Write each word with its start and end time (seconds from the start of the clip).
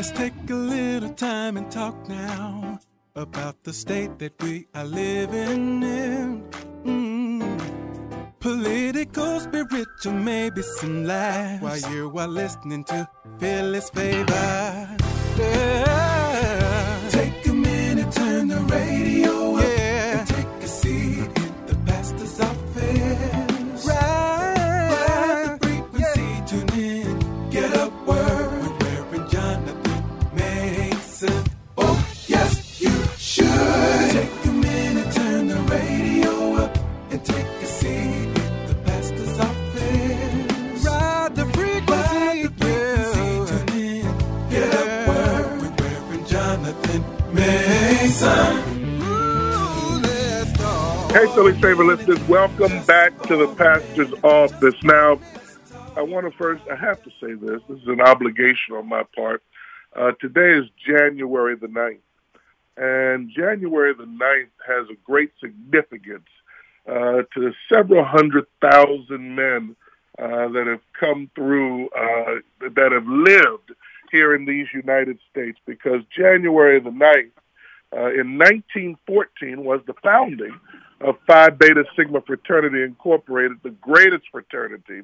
Let's 0.00 0.12
take 0.12 0.32
a 0.48 0.54
little 0.54 1.10
time 1.10 1.58
and 1.58 1.70
talk 1.70 2.08
now 2.08 2.80
about 3.14 3.62
the 3.64 3.72
state 3.74 4.18
that 4.20 4.32
we 4.42 4.66
are 4.74 4.86
living 4.86 5.82
in. 5.82 6.42
Mm. 6.86 8.32
Political, 8.40 9.40
spiritual, 9.40 10.12
maybe 10.14 10.62
some 10.62 11.04
laughs 11.04 11.62
while 11.62 11.92
you 11.92 12.10
are 12.18 12.28
listening 12.28 12.82
to 12.84 13.06
Philly's 13.38 13.90
Favor. 13.90 14.96
Yeah. 15.36 16.09
Hey, 51.12 51.26
Philly 51.34 51.60
Favor 51.60 51.84
listeners, 51.84 52.20
welcome 52.28 52.84
back 52.84 53.20
to 53.22 53.36
the 53.36 53.52
pastor's 53.56 54.12
office. 54.22 54.76
Now, 54.84 55.18
I 55.96 56.02
want 56.02 56.24
to 56.24 56.38
first, 56.38 56.62
I 56.70 56.76
have 56.76 57.02
to 57.02 57.10
say 57.20 57.32
this, 57.32 57.60
this 57.68 57.82
is 57.82 57.88
an 57.88 58.00
obligation 58.00 58.76
on 58.76 58.88
my 58.88 59.02
part. 59.16 59.42
Uh, 59.96 60.12
today 60.20 60.52
is 60.52 60.66
January 60.86 61.56
the 61.56 61.66
9th, 61.66 61.98
and 62.76 63.28
January 63.28 63.92
the 63.92 64.04
9th 64.04 64.50
has 64.64 64.88
a 64.88 64.94
great 65.04 65.32
significance 65.40 66.28
uh, 66.88 67.22
to 67.34 67.52
several 67.68 68.04
hundred 68.04 68.46
thousand 68.62 69.34
men 69.34 69.74
uh, 70.16 70.46
that 70.50 70.68
have 70.68 70.82
come 70.92 71.28
through, 71.34 71.88
uh, 71.88 72.36
that 72.60 72.92
have 72.92 73.08
lived 73.08 73.72
here 74.12 74.32
in 74.32 74.44
these 74.44 74.68
United 74.72 75.18
States, 75.28 75.58
because 75.66 76.02
January 76.16 76.78
the 76.78 76.90
9th 76.90 77.32
uh, 77.92 78.12
in 78.12 78.38
1914 78.38 79.64
was 79.64 79.80
the 79.88 79.94
founding 80.04 80.56
of 81.00 81.16
Phi 81.26 81.50
Beta 81.50 81.84
Sigma 81.96 82.20
Fraternity 82.20 82.82
Incorporated, 82.82 83.58
the 83.62 83.70
greatest 83.70 84.24
fraternity 84.30 85.02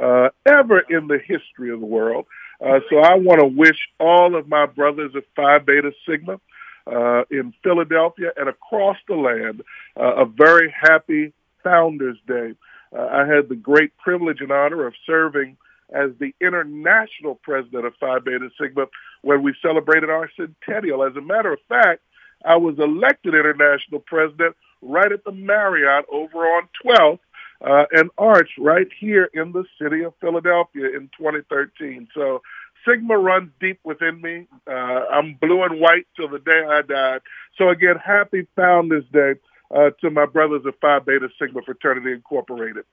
uh, 0.00 0.28
ever 0.46 0.80
in 0.80 1.08
the 1.08 1.18
history 1.18 1.72
of 1.72 1.80
the 1.80 1.86
world. 1.86 2.26
Uh, 2.64 2.80
so 2.90 2.98
I 2.98 3.14
want 3.14 3.40
to 3.40 3.46
wish 3.46 3.78
all 3.98 4.36
of 4.36 4.48
my 4.48 4.66
brothers 4.66 5.14
of 5.14 5.24
Phi 5.36 5.58
Beta 5.58 5.92
Sigma 6.08 6.40
uh, 6.86 7.22
in 7.30 7.52
Philadelphia 7.62 8.30
and 8.36 8.48
across 8.48 8.96
the 9.06 9.14
land 9.14 9.62
uh, 9.98 10.22
a 10.22 10.26
very 10.26 10.74
happy 10.78 11.32
Founders 11.64 12.18
Day. 12.26 12.54
Uh, 12.96 13.06
I 13.06 13.26
had 13.26 13.48
the 13.48 13.56
great 13.56 13.96
privilege 13.98 14.40
and 14.40 14.50
honor 14.50 14.86
of 14.86 14.94
serving 15.06 15.56
as 15.90 16.10
the 16.18 16.34
international 16.40 17.36
president 17.36 17.86
of 17.86 17.94
Phi 18.00 18.18
Beta 18.18 18.50
Sigma 18.60 18.86
when 19.22 19.42
we 19.42 19.54
celebrated 19.62 20.10
our 20.10 20.30
centennial. 20.36 21.02
As 21.02 21.16
a 21.16 21.20
matter 21.20 21.52
of 21.52 21.60
fact, 21.68 22.02
I 22.44 22.56
was 22.56 22.78
elected 22.78 23.34
international 23.34 24.00
president 24.00 24.56
right 24.82 25.10
at 25.10 25.24
the 25.24 25.32
Marriott 25.32 26.04
over 26.10 26.38
on 26.38 26.68
12th 26.84 27.20
uh, 27.64 27.84
and 27.92 28.10
Arch 28.18 28.50
right 28.58 28.88
here 28.98 29.28
in 29.34 29.52
the 29.52 29.64
city 29.80 30.02
of 30.02 30.14
Philadelphia 30.20 30.86
in 30.86 31.10
2013. 31.18 32.08
So 32.14 32.42
Sigma 32.86 33.18
runs 33.18 33.50
deep 33.60 33.80
within 33.84 34.20
me. 34.20 34.46
Uh, 34.66 34.70
I'm 34.70 35.34
blue 35.34 35.62
and 35.64 35.80
white 35.80 36.06
till 36.16 36.28
the 36.28 36.38
day 36.38 36.64
I 36.68 36.82
died. 36.82 37.20
So 37.56 37.68
again, 37.68 37.96
happy 38.04 38.46
Founders 38.56 39.04
Day 39.12 39.34
uh, 39.74 39.90
to 40.00 40.10
my 40.10 40.26
brothers 40.26 40.62
of 40.64 40.74
Phi 40.80 41.00
Beta 41.00 41.28
Sigma 41.40 41.62
Fraternity 41.62 42.12
Incorporated. 42.12 42.84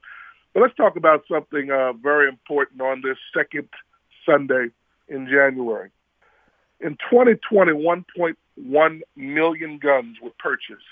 But 0.52 0.62
let's 0.62 0.74
talk 0.76 0.96
about 0.96 1.24
something 1.30 1.70
uh, 1.70 1.92
very 1.92 2.28
important 2.28 2.80
on 2.80 3.02
this 3.02 3.18
second 3.34 3.68
Sunday 4.24 4.68
in 5.08 5.26
January. 5.28 5.90
In 6.80 6.96
2020, 7.10 7.72
1.1 7.72 9.00
million 9.16 9.78
guns 9.78 10.16
were 10.20 10.32
purchased 10.38 10.82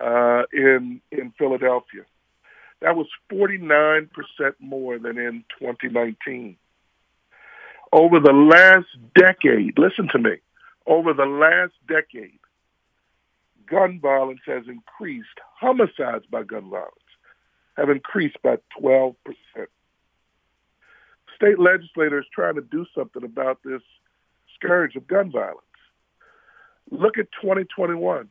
uh, 0.00 0.42
in 0.52 1.00
in 1.10 1.32
Philadelphia. 1.38 2.02
That 2.80 2.96
was 2.96 3.06
49% 3.30 4.08
more 4.58 4.98
than 4.98 5.16
in 5.16 5.44
2019. 5.60 6.56
Over 7.92 8.18
the 8.18 8.32
last 8.32 8.88
decade, 9.14 9.78
listen 9.78 10.08
to 10.08 10.18
me, 10.18 10.38
over 10.86 11.12
the 11.12 11.26
last 11.26 11.74
decade, 11.86 12.40
gun 13.66 14.00
violence 14.00 14.40
has 14.46 14.64
increased, 14.66 15.38
homicides 15.60 16.24
by 16.28 16.42
gun 16.42 16.70
violence 16.70 16.96
have 17.76 17.90
increased 17.90 18.36
by 18.42 18.56
12%. 18.80 19.14
State 21.34 21.58
legislators 21.58 22.26
trying 22.32 22.54
to 22.54 22.60
do 22.60 22.86
something 22.94 23.24
about 23.24 23.58
this 23.64 23.82
scourge 24.54 24.94
of 24.96 25.06
gun 25.06 25.30
violence. 25.30 25.58
Look 26.90 27.18
at 27.18 27.28
2021. 27.40 28.28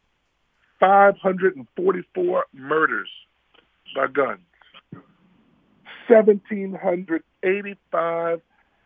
544 0.82 2.46
murders 2.54 3.10
by 3.96 4.08
guns, 4.08 4.42
1,785 6.08 8.42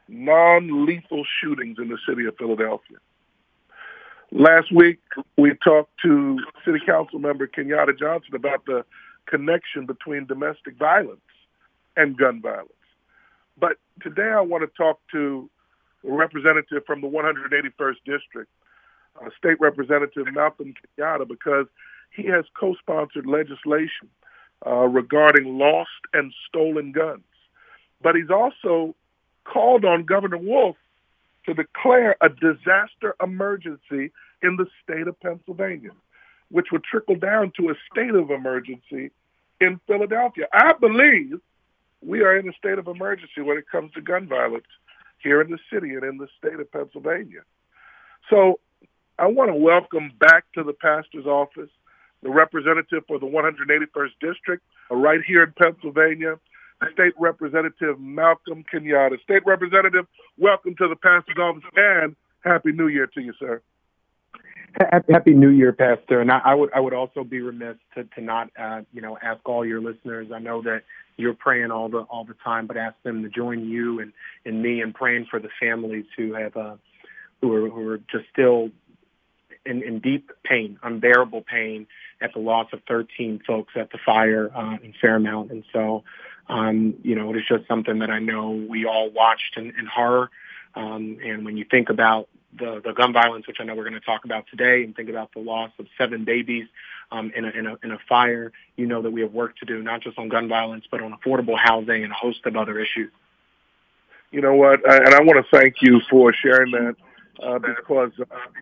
non-lethal 0.07 1.25
shootings 1.41 1.79
in 1.79 1.88
the 1.88 1.97
city 2.07 2.25
of 2.25 2.38
Philadelphia. 2.38 2.97
Last 4.31 4.72
week, 4.72 5.00
we 5.38 5.53
talked 5.63 5.91
to 6.03 6.39
City 6.66 6.79
Council 6.85 7.17
member 7.19 7.47
Kenyatta 7.47 7.97
Johnson 7.97 8.35
about 8.35 8.66
the 8.66 8.83
connection 9.25 9.85
between 9.85 10.25
domestic 10.25 10.75
violence 10.77 11.22
and 11.95 12.17
gun 12.17 12.41
violence. 12.41 12.73
But 13.57 13.77
today 14.01 14.31
I 14.33 14.41
want 14.41 14.63
to 14.63 14.67
talk 14.75 15.00
to 15.13 15.50
a 16.06 16.12
representative 16.12 16.83
from 16.85 17.00
the 17.01 17.07
181st 17.07 18.03
District, 18.06 18.51
uh, 19.22 19.30
State 19.38 19.59
Representative 19.59 20.28
Malcolm 20.34 20.74
Kenyatta, 20.98 21.28
because 21.28 21.68
he 22.12 22.24
has 22.24 22.46
co-sponsored 22.59 23.26
legislation 23.26 24.09
uh, 24.66 24.88
regarding 24.88 25.58
lost 25.58 25.90
and 26.14 26.34
stolen 26.48 26.92
guns. 26.92 27.24
But 28.02 28.16
he's 28.16 28.30
also 28.30 28.96
called 29.44 29.86
on 29.86 30.04
Governor 30.04 30.38
Wolf 30.38 30.75
to 31.46 31.54
declare 31.54 32.16
a 32.22 32.30
disaster 32.30 33.16
emergency 33.22 34.12
in 34.42 34.58
the 34.58 34.66
state 34.84 35.08
of 35.08 35.20
Pennsylvania, 35.20 35.92
which 36.50 36.68
would 36.72 36.84
trickle 36.84 37.16
down 37.16 37.52
to 37.58 37.70
a 37.70 37.75
state 37.92 38.16
of 38.16 38.31
emergency 38.31 39.12
in 39.62 39.80
Philadelphia. 39.88 40.48
I 40.54 40.74
believe 40.74 41.40
we 42.02 42.22
are 42.22 42.38
in 42.38 42.48
a 42.50 42.54
state 42.54 42.78
of 42.78 42.88
emergency 42.88 43.42
when 43.42 43.58
it 43.58 43.70
comes 43.70 43.92
to 43.94 44.02
gun 44.02 44.28
violence 44.28 44.66
here 45.20 45.42
in 45.42 45.50
the 45.50 45.59
city 45.72 45.96
and 45.96 46.04
in 46.04 46.18
the 46.18 46.28
state 46.38 46.59
of 46.59 46.72
Pennsylvania. 46.72 47.42
So 48.30 48.59
I 49.18 49.28
want 49.28 49.50
to 49.50 49.56
welcome 49.56 50.12
back 50.20 50.46
to 50.53 50.64
the 50.64 50.74
pastor's 50.74 51.26
office 51.26 51.70
the 52.24 52.31
representative 52.31 53.03
for 53.08 53.20
the 53.20 53.26
181st 53.28 54.09
District 54.20 54.64
right 54.90 55.22
here 55.26 55.44
in 55.44 55.52
Pennsylvania, 55.52 56.40
State 56.92 57.14
Representative 57.20 58.00
Malcolm 58.00 58.66
Kenyatta. 58.74 59.22
State 59.22 59.46
Representative, 59.46 60.08
welcome 60.38 60.75
to 60.78 60.88
the 60.88 60.96
pastor's 60.96 61.38
office 61.38 61.64
and 61.75 62.16
Happy 62.44 62.72
New 62.72 62.88
Year 62.88 63.06
to 63.08 63.22
you, 63.22 63.34
sir. 63.38 63.62
Happy 65.09 65.34
New 65.34 65.50
Year, 65.50 65.72
Pastor. 65.72 66.20
And 66.20 66.31
I, 66.31 66.40
I 66.44 66.56
would 66.56 66.74
I 66.74 66.80
would 66.80 66.94
also 66.94 67.24
be 67.24 67.42
remiss 67.42 67.78
to, 67.94 68.04
to 68.04 68.22
not 68.22 68.50
uh, 68.59 68.81
you 68.92 69.02
know 69.02 69.18
ask 69.22 69.40
all 69.48 69.66
your 69.66 69.80
listeners. 69.80 70.28
I 70.34 70.39
know 70.39 70.62
that 70.63 70.81
you're 71.16 71.34
praying 71.34 71.72
all 71.72 71.88
the 71.88 72.00
all 72.00 72.25
the 72.25 72.36
time, 72.44 72.68
but 72.68 72.75
ask 72.75 72.95
them 73.04 73.24
to 73.24 73.30
join 73.30 73.69
you 73.69 74.01
and, 74.01 74.12
and 74.44 74.62
me 74.62 74.81
in 74.81 74.92
praying 74.92 75.28
for 75.30 75.39
the 75.39 75.50
families 75.62 76.06
who 76.18 76.34
have 76.34 76.57
uh, 76.57 76.75
who 77.42 77.54
are 77.54 77.69
who 77.69 77.88
are 77.88 78.00
just 78.00 78.25
still 78.34 78.69
in, 79.65 79.83
in 79.83 80.00
deep 80.00 80.31
pain, 80.44 80.79
unbearable 80.83 81.41
pain 81.41 81.88
at 82.21 82.33
the 82.33 82.39
loss 82.39 82.67
of 82.73 82.81
13 82.88 83.41
folks 83.45 83.73
at 83.75 83.91
the 83.91 83.97
fire 84.06 84.51
uh, 84.56 84.77
in 84.83 84.94
Fairmount. 85.00 85.51
And 85.51 85.63
so, 85.73 86.03
um, 86.47 86.95
you 87.03 87.15
know, 87.15 87.31
it 87.31 87.38
is 87.38 87.44
just 87.47 87.67
something 87.67 88.00
that 88.00 88.09
I 88.09 88.19
know 88.19 88.51
we 88.51 88.85
all 88.85 89.09
watched 89.09 89.57
in, 89.57 89.67
in 89.77 89.85
horror. 89.85 90.29
Um, 90.75 91.17
and 91.23 91.45
when 91.45 91.57
you 91.57 91.65
think 91.69 91.89
about 91.89 92.27
the, 92.57 92.81
the 92.83 92.94
gun 92.94 93.13
violence, 93.13 93.47
which 93.47 93.57
I 93.59 93.63
know 93.63 93.75
we're 93.75 93.83
going 93.83 93.94
to 93.94 94.00
talk 94.00 94.25
about 94.25 94.45
today, 94.50 94.83
and 94.83 94.95
think 94.95 95.09
about 95.09 95.33
the 95.33 95.39
loss 95.39 95.71
of 95.79 95.88
seven 95.97 96.23
babies 96.23 96.67
um, 97.12 97.31
in, 97.35 97.45
a, 97.45 97.50
in, 97.50 97.67
a, 97.67 97.77
in 97.83 97.91
a 97.91 98.00
fire, 98.07 98.51
you 98.75 98.85
know 98.85 99.01
that 99.01 99.12
we 99.12 99.21
have 99.21 99.33
work 99.33 99.57
to 99.57 99.65
do, 99.65 99.81
not 99.81 100.01
just 100.01 100.17
on 100.17 100.29
gun 100.29 100.47
violence, 100.47 100.85
but 100.89 101.01
on 101.01 101.13
affordable 101.13 101.57
housing 101.57 102.03
and 102.03 102.12
a 102.12 102.15
host 102.15 102.45
of 102.45 102.56
other 102.56 102.79
issues. 102.79 103.12
You 104.31 104.41
know 104.41 104.56
what? 104.56 104.79
And 104.89 105.13
I 105.13 105.21
want 105.21 105.45
to 105.45 105.57
thank 105.57 105.75
you 105.81 106.01
for 106.09 106.33
sharing 106.33 106.71
that 106.71 106.95
uh, 107.44 107.60
because 107.60 108.12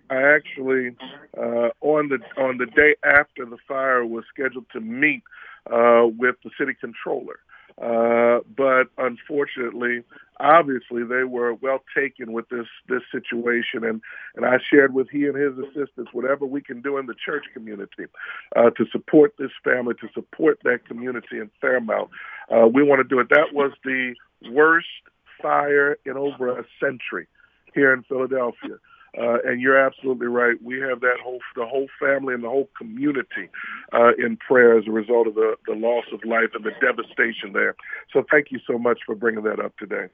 I 0.10 0.22
actually 0.36 0.96
uh, 1.38 1.70
on 1.82 2.10
the 2.10 2.20
on 2.42 2.58
the 2.58 2.68
day 2.68 2.96
after 3.06 3.46
the 3.46 3.58
fire 3.68 4.06
was 4.06 4.26
scheduled 4.34 4.66
to 4.74 4.82
meet 4.82 5.24
uh, 5.72 6.08
with 6.18 6.36
the 6.44 6.52
city 6.60 6.74
controller 6.80 7.40
Uh, 7.82 8.40
but 8.56 8.86
unfortunately, 8.98 10.04
obviously, 10.40 11.04
they 11.04 11.24
were 11.24 11.54
well 11.56 11.80
taken 11.98 12.32
with 12.32 12.48
this 12.50 12.68
this 12.88 13.02
situation, 13.12 13.84
and 13.84 14.02
and 14.36 14.46
I 14.46 14.58
shared 14.70 14.94
with 14.94 15.10
he 15.10 15.26
and 15.26 15.36
his 15.36 15.54
assistants 15.58 16.12
whatever 16.14 16.46
we 16.46 16.62
can 16.62 16.82
do 16.82 16.98
in 17.00 17.08
the 17.08 17.16
church 17.26 17.46
community 17.54 18.06
uh, 18.56 18.70
to 18.72 18.86
support 18.92 19.34
this 19.40 19.52
family, 19.64 19.96
to 20.02 20.08
support 20.14 20.60
that 20.64 20.86
community 20.88 21.40
in 21.40 21.50
Fairmount. 21.62 22.10
Uh, 22.54 22.68
we 22.68 22.84
want 22.84 23.00
to 23.02 23.08
do 23.08 23.20
it. 23.20 23.30
That 23.30 23.54
was 23.54 23.72
the 23.84 24.14
worst 24.52 24.88
fire 25.42 25.98
in 26.06 26.16
over 26.18 26.60
a 26.60 26.66
century 26.80 27.28
here 27.74 27.94
in 27.94 28.04
Philadelphia. 28.04 28.78
Uh, 29.16 29.38
and 29.46 29.62
you're 29.62 29.78
absolutely 29.78 30.26
right. 30.26 30.56
We 30.64 30.80
have 30.80 31.00
that 31.02 31.18
whole 31.24 31.40
the 31.56 31.68
whole 31.68 31.88
family 32.00 32.34
and 32.34 32.44
the 32.44 32.50
whole 32.50 32.68
community 32.76 33.50
uh, 33.92 34.14
in 34.18 34.38
prayer 34.38 34.78
as 34.78 34.88
a 34.88 34.92
result 34.92 35.28
of 35.28 35.36
the, 35.36 35.56
the 35.68 35.74
loss 35.74 36.06
of 36.12 36.22
life 36.26 36.50
and 36.56 36.64
the 36.64 36.72
devastation 36.82 37.54
there. 37.54 37.76
So 38.12 38.24
thank 38.32 38.48
you 38.50 38.60
so 38.66 38.80
much 38.80 39.02
for 39.06 39.14
bringing 39.14 39.44
that 39.44 39.60
up 39.60 39.78
today. 39.78 40.08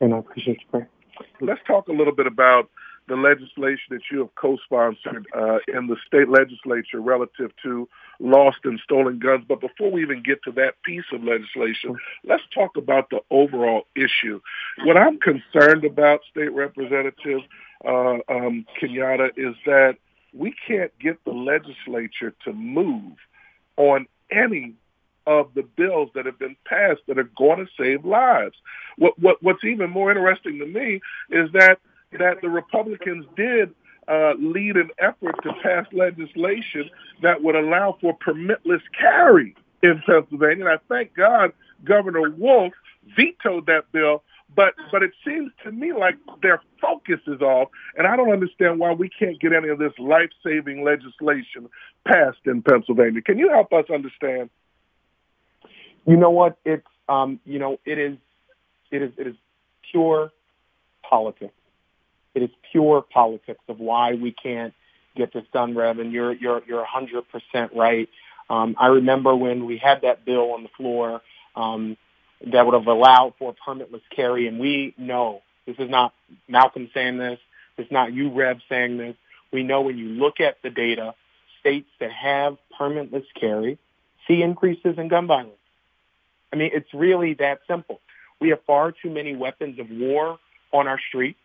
And 0.00 0.14
I 0.14 0.18
appreciate 0.18 0.58
prayer. 0.70 0.88
Let's 1.40 1.60
talk 1.66 1.88
a 1.88 1.92
little 1.92 2.14
bit 2.14 2.28
about 2.28 2.70
the 3.08 3.16
legislation 3.16 3.88
that 3.90 4.02
you 4.10 4.18
have 4.18 4.34
co-sponsored 4.34 5.26
uh, 5.36 5.58
in 5.68 5.86
the 5.86 5.96
state 6.06 6.28
legislature 6.28 7.00
relative 7.00 7.52
to 7.62 7.88
lost 8.18 8.58
and 8.64 8.80
stolen 8.82 9.18
guns. 9.18 9.44
But 9.46 9.60
before 9.60 9.90
we 9.90 10.02
even 10.02 10.22
get 10.22 10.42
to 10.44 10.52
that 10.52 10.82
piece 10.84 11.04
of 11.12 11.22
legislation, 11.22 11.96
let's 12.24 12.42
talk 12.54 12.76
about 12.76 13.10
the 13.10 13.20
overall 13.30 13.86
issue. 13.94 14.40
What 14.84 14.96
I'm 14.96 15.18
concerned 15.18 15.84
about, 15.84 16.20
State 16.30 16.52
Representative 16.52 17.40
uh, 17.84 18.18
um, 18.28 18.66
Kenyatta, 18.80 19.30
is 19.36 19.54
that 19.66 19.96
we 20.32 20.54
can't 20.66 20.92
get 20.98 21.24
the 21.24 21.32
legislature 21.32 22.34
to 22.44 22.52
move 22.52 23.16
on 23.76 24.06
any 24.30 24.74
of 25.26 25.52
the 25.54 25.62
bills 25.62 26.08
that 26.14 26.26
have 26.26 26.38
been 26.38 26.56
passed 26.66 27.00
that 27.08 27.18
are 27.18 27.30
going 27.36 27.58
to 27.58 27.66
save 27.76 28.04
lives. 28.04 28.54
What, 28.96 29.18
what, 29.18 29.42
what's 29.42 29.64
even 29.64 29.90
more 29.90 30.10
interesting 30.10 30.58
to 30.60 30.66
me 30.66 31.00
is 31.30 31.50
that 31.52 31.78
that 32.12 32.40
the 32.40 32.48
Republicans 32.48 33.26
did 33.36 33.74
uh, 34.08 34.34
lead 34.38 34.76
an 34.76 34.90
effort 34.98 35.34
to 35.42 35.52
pass 35.62 35.86
legislation 35.92 36.88
that 37.22 37.42
would 37.42 37.56
allow 37.56 37.96
for 38.00 38.16
permitless 38.18 38.82
carry 38.98 39.54
in 39.82 40.02
Pennsylvania. 40.06 40.66
And 40.66 40.74
I 40.74 40.78
thank 40.88 41.14
God 41.14 41.52
Governor 41.84 42.30
Wolf 42.30 42.72
vetoed 43.16 43.66
that 43.66 43.90
bill 43.92 44.22
but 44.54 44.74
but 44.92 45.02
it 45.02 45.12
seems 45.24 45.50
to 45.64 45.72
me 45.72 45.92
like 45.92 46.16
their 46.42 46.62
focus 46.80 47.20
is 47.26 47.40
off, 47.40 47.68
and 47.96 48.06
I 48.06 48.16
don't 48.16 48.30
understand 48.30 48.78
why 48.78 48.92
we 48.92 49.08
can't 49.08 49.40
get 49.40 49.52
any 49.52 49.68
of 49.68 49.78
this 49.78 49.92
life 49.98 50.30
saving 50.44 50.84
legislation 50.84 51.68
passed 52.06 52.38
in 52.44 52.62
Pennsylvania. 52.62 53.22
Can 53.22 53.38
you 53.38 53.50
help 53.50 53.72
us 53.72 53.86
understand? 53.92 54.50
You 56.06 56.16
know 56.16 56.30
what? 56.30 56.58
It's 56.64 56.86
um, 57.08 57.40
you 57.44 57.58
know 57.58 57.78
it 57.84 57.98
is 57.98 58.16
it 58.90 59.02
is 59.02 59.12
it 59.18 59.26
is 59.26 59.36
pure 59.90 60.32
politics. 61.02 61.52
It 62.36 62.42
is 62.44 62.50
pure 62.70 63.02
politics 63.02 63.62
of 63.68 63.80
why 63.80 64.14
we 64.14 64.30
can't 64.30 64.74
get 65.16 65.32
this 65.32 65.44
done, 65.52 65.74
Rev. 65.74 65.98
And 65.98 66.12
you're 66.12 66.32
you're 66.32 66.62
you're 66.66 66.78
100 66.78 67.24
percent 67.28 67.72
right. 67.74 68.08
Um, 68.48 68.76
I 68.78 68.86
remember 68.86 69.34
when 69.34 69.66
we 69.66 69.78
had 69.78 70.02
that 70.02 70.24
bill 70.24 70.52
on 70.52 70.62
the 70.62 70.68
floor. 70.76 71.20
Um, 71.56 71.96
that 72.52 72.66
would 72.66 72.74
have 72.74 72.86
allowed 72.86 73.34
for 73.38 73.54
permitless 73.66 74.02
carry. 74.14 74.46
And 74.46 74.58
we 74.58 74.94
know 74.98 75.42
this 75.66 75.76
is 75.78 75.88
not 75.88 76.12
Malcolm 76.48 76.90
saying 76.92 77.18
this. 77.18 77.38
It's 77.78 77.90
not 77.90 78.12
you, 78.12 78.30
Rev, 78.30 78.58
saying 78.68 78.98
this. 78.98 79.16
We 79.52 79.62
know 79.62 79.82
when 79.82 79.98
you 79.98 80.08
look 80.08 80.40
at 80.40 80.58
the 80.62 80.70
data, 80.70 81.14
states 81.60 81.88
that 81.98 82.12
have 82.12 82.56
permitless 82.78 83.24
carry 83.38 83.78
see 84.28 84.42
increases 84.42 84.98
in 84.98 85.08
gun 85.08 85.26
violence. 85.26 85.52
I 86.52 86.56
mean, 86.56 86.70
it's 86.72 86.92
really 86.92 87.34
that 87.34 87.60
simple. 87.66 88.00
We 88.40 88.50
have 88.50 88.60
far 88.66 88.92
too 88.92 89.10
many 89.10 89.34
weapons 89.34 89.78
of 89.78 89.90
war 89.90 90.38
on 90.72 90.86
our 90.88 91.00
streets. 91.08 91.38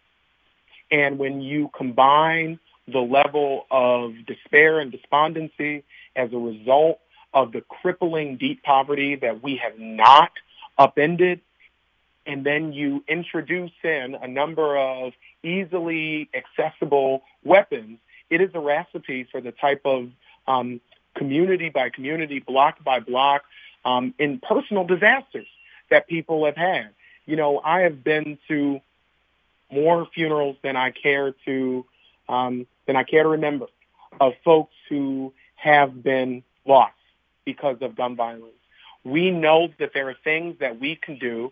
And 0.91 1.17
when 1.17 1.41
you 1.41 1.69
combine 1.75 2.59
the 2.87 2.99
level 2.99 3.65
of 3.71 4.13
despair 4.25 4.79
and 4.79 4.91
despondency 4.91 5.83
as 6.15 6.33
a 6.33 6.37
result 6.37 6.99
of 7.33 7.53
the 7.53 7.61
crippling 7.61 8.37
deep 8.37 8.61
poverty 8.63 9.15
that 9.15 9.41
we 9.41 9.57
have 9.57 9.79
not 9.79 10.31
upended, 10.77 11.39
and 12.25 12.45
then 12.45 12.73
you 12.73 13.03
introduce 13.07 13.71
in 13.83 14.15
a 14.21 14.27
number 14.27 14.77
of 14.77 15.13
easily 15.43 16.29
accessible 16.33 17.23
weapons, 17.43 17.99
it 18.29 18.41
is 18.41 18.49
a 18.53 18.59
recipe 18.59 19.27
for 19.31 19.41
the 19.41 19.51
type 19.51 19.81
of 19.85 20.09
um, 20.47 20.81
community 21.15 21.69
by 21.69 21.89
community, 21.89 22.39
block 22.39 22.83
by 22.83 22.99
block, 22.99 23.43
um, 23.85 24.13
in 24.19 24.39
personal 24.39 24.85
disasters 24.85 25.47
that 25.89 26.07
people 26.07 26.45
have 26.45 26.55
had. 26.55 26.89
You 27.25 27.35
know, 27.35 27.61
I 27.63 27.81
have 27.81 28.03
been 28.03 28.37
to 28.47 28.81
more 29.71 30.07
funerals 30.13 30.57
than 30.61 30.75
I 30.75 30.91
care 30.91 31.33
to 31.45 31.85
um, 32.29 32.67
than 32.85 32.95
I 32.95 33.03
care 33.03 33.23
to 33.23 33.29
remember 33.29 33.67
of 34.19 34.33
folks 34.43 34.73
who 34.89 35.33
have 35.55 36.03
been 36.03 36.43
lost 36.65 36.93
because 37.45 37.77
of 37.81 37.95
gun 37.95 38.15
violence 38.15 38.53
we 39.03 39.31
know 39.31 39.69
that 39.79 39.93
there 39.93 40.09
are 40.09 40.15
things 40.23 40.57
that 40.59 40.79
we 40.79 40.95
can 40.95 41.17
do 41.17 41.51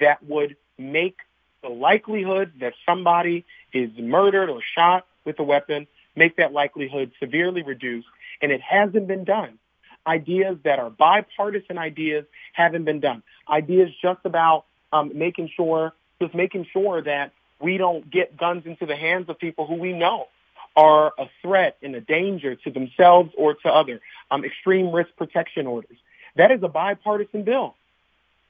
that 0.00 0.22
would 0.24 0.56
make 0.78 1.18
the 1.62 1.68
likelihood 1.68 2.52
that 2.60 2.74
somebody 2.84 3.44
is 3.72 3.90
murdered 3.98 4.48
or 4.48 4.60
shot 4.62 5.06
with 5.24 5.38
a 5.38 5.42
weapon, 5.42 5.86
make 6.14 6.36
that 6.36 6.52
likelihood 6.52 7.12
severely 7.18 7.62
reduced. 7.62 8.08
And 8.40 8.52
it 8.52 8.60
hasn't 8.60 9.06
been 9.06 9.24
done. 9.24 9.58
Ideas 10.06 10.58
that 10.64 10.78
are 10.78 10.90
bipartisan 10.90 11.78
ideas 11.78 12.26
haven't 12.52 12.84
been 12.84 13.00
done. 13.00 13.22
Ideas 13.48 13.90
just 14.00 14.20
about 14.24 14.64
um, 14.92 15.10
making 15.14 15.50
sure, 15.54 15.92
just 16.20 16.34
making 16.34 16.66
sure 16.72 17.02
that 17.02 17.32
we 17.60 17.78
don't 17.78 18.10
get 18.10 18.36
guns 18.36 18.66
into 18.66 18.86
the 18.86 18.96
hands 18.96 19.28
of 19.28 19.38
people 19.38 19.66
who 19.66 19.74
we 19.74 19.92
know 19.92 20.28
are 20.76 21.12
a 21.18 21.26
threat 21.40 21.76
and 21.82 21.94
a 21.94 22.00
danger 22.00 22.54
to 22.54 22.70
themselves 22.70 23.30
or 23.36 23.54
to 23.54 23.68
other. 23.68 24.00
Um, 24.30 24.44
extreme 24.44 24.92
risk 24.92 25.10
protection 25.16 25.66
orders. 25.66 25.96
That 26.36 26.50
is 26.50 26.62
a 26.62 26.68
bipartisan 26.68 27.44
bill. 27.44 27.74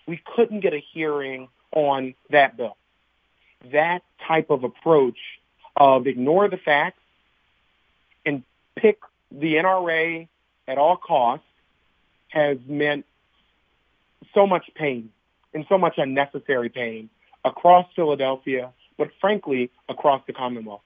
We 0.07 0.21
couldn't 0.35 0.61
get 0.61 0.75
a 0.75 0.83
hearing 0.93 1.49
on 1.73 2.15
that 2.31 2.57
bill. 2.57 2.77
That 3.73 4.03
type 4.27 4.51
of 4.51 4.65
approach 4.65 5.19
of 5.77 6.07
ignore 6.07 6.49
the 6.49 6.57
facts 6.57 7.01
and 8.25 8.43
pick 8.77 8.99
the 9.31 9.55
NRA 9.55 10.27
at 10.67 10.79
all 10.79 10.97
costs 10.97 11.47
has 12.29 12.59
meant 12.67 13.07
so 14.35 14.47
much 14.47 14.69
pain 14.75 15.11
and 15.55 15.65
so 15.69 15.79
much 15.79 15.95
unnecessary 15.97 16.69
pain 16.69 17.09
across 17.45 17.87
Philadelphia, 17.95 18.73
but 18.99 19.09
frankly, 19.21 19.71
across 19.89 20.23
the 20.27 20.33
Commonwealth. 20.33 20.83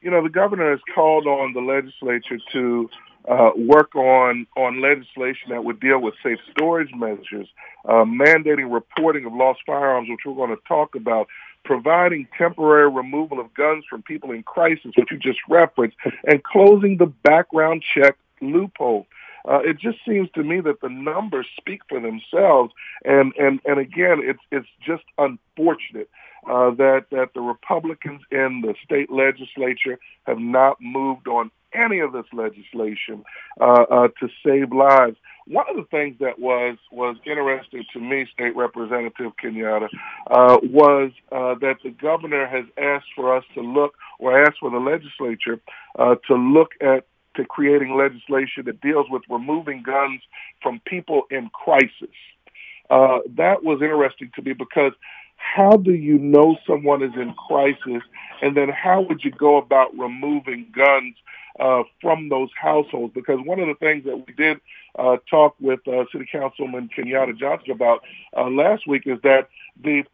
You 0.00 0.10
know, 0.10 0.22
the 0.22 0.30
governor 0.30 0.70
has 0.70 0.80
called 0.94 1.26
on 1.26 1.52
the 1.52 1.60
legislature 1.60 2.38
to 2.52 2.90
uh, 3.28 3.50
work 3.56 3.94
on 3.94 4.46
on 4.56 4.80
legislation 4.80 5.50
that 5.50 5.64
would 5.64 5.78
deal 5.78 6.00
with 6.00 6.14
safe 6.22 6.38
storage 6.50 6.92
measures, 6.94 7.48
uh, 7.84 8.04
mandating 8.04 8.72
reporting 8.72 9.24
of 9.24 9.32
lost 9.32 9.60
firearms, 9.64 10.08
which 10.10 10.20
we're 10.26 10.34
going 10.34 10.50
to 10.50 10.62
talk 10.66 10.96
about, 10.96 11.28
providing 11.64 12.26
temporary 12.36 12.90
removal 12.90 13.38
of 13.38 13.54
guns 13.54 13.84
from 13.88 14.02
people 14.02 14.32
in 14.32 14.42
crisis, 14.42 14.90
which 14.96 15.10
you 15.10 15.18
just 15.18 15.38
referenced, 15.48 15.96
and 16.26 16.42
closing 16.42 16.96
the 16.96 17.06
background 17.06 17.84
check 17.94 18.16
loophole. 18.40 19.06
Uh, 19.48 19.60
it 19.64 19.78
just 19.78 19.98
seems 20.06 20.28
to 20.32 20.42
me 20.42 20.60
that 20.60 20.80
the 20.80 20.88
numbers 20.88 21.46
speak 21.56 21.80
for 21.88 22.00
themselves, 22.00 22.72
and 23.04 23.32
and 23.38 23.60
and 23.64 23.78
again, 23.78 24.20
it's 24.22 24.42
it's 24.50 24.68
just 24.84 25.04
unfortunate 25.18 26.08
uh, 26.48 26.70
that 26.74 27.06
that 27.10 27.30
the 27.34 27.40
Republicans 27.40 28.22
in 28.30 28.62
the 28.62 28.74
state 28.84 29.10
legislature 29.10 29.98
have 30.26 30.38
not 30.38 30.76
moved 30.80 31.28
on 31.28 31.50
any 31.74 32.00
of 32.00 32.12
this 32.12 32.26
legislation 32.32 33.24
uh, 33.60 33.84
uh, 33.90 34.08
to 34.20 34.28
save 34.44 34.72
lives. 34.72 35.16
One 35.46 35.64
of 35.68 35.76
the 35.76 35.86
things 35.90 36.16
that 36.20 36.38
was 36.38 36.76
was 36.90 37.16
interesting 37.26 37.84
to 37.92 38.00
me, 38.00 38.26
State 38.32 38.54
Representative 38.54 39.32
Kenyatta, 39.42 39.88
uh, 40.30 40.58
was 40.62 41.10
uh, 41.32 41.54
that 41.60 41.76
the 41.82 41.90
governor 41.90 42.46
has 42.46 42.64
asked 42.78 43.08
for 43.16 43.36
us 43.36 43.44
to 43.54 43.60
look, 43.60 43.94
or 44.18 44.40
asked 44.40 44.58
for 44.60 44.70
the 44.70 44.78
legislature 44.78 45.60
uh, 45.98 46.16
to 46.28 46.34
look 46.34 46.72
at 46.80 47.06
to 47.36 47.44
creating 47.44 47.96
legislation 47.96 48.64
that 48.66 48.80
deals 48.80 49.06
with 49.08 49.22
removing 49.28 49.82
guns 49.82 50.20
from 50.62 50.80
people 50.86 51.22
in 51.30 51.48
crisis. 51.48 52.14
Uh, 52.90 53.20
that 53.36 53.64
was 53.64 53.80
interesting 53.80 54.30
to 54.34 54.42
me 54.42 54.52
because 54.52 54.92
how 55.54 55.76
do 55.76 55.92
you 55.92 56.18
know 56.18 56.56
someone 56.66 57.02
is 57.02 57.12
in 57.14 57.34
crisis, 57.34 58.02
and 58.40 58.56
then 58.56 58.68
how 58.68 59.02
would 59.02 59.24
you 59.24 59.30
go 59.30 59.56
about 59.56 59.96
removing 59.96 60.66
guns 60.74 61.14
uh, 61.60 61.82
from 62.00 62.28
those 62.28 62.48
households. 62.60 63.14
Because 63.14 63.38
one 63.44 63.60
of 63.60 63.68
the 63.68 63.74
things 63.74 64.04
that 64.04 64.16
we 64.16 64.32
did 64.34 64.60
uh, 64.98 65.16
talk 65.28 65.54
with 65.60 65.80
uh, 65.86 66.04
City 66.12 66.26
Councilman 66.30 66.88
Kenyatta 66.96 67.38
Johnson 67.38 67.72
about 67.72 68.02
uh, 68.36 68.48
last 68.48 68.86
week 68.86 69.02
is 69.06 69.18
that 69.22 69.48
the 69.82 70.04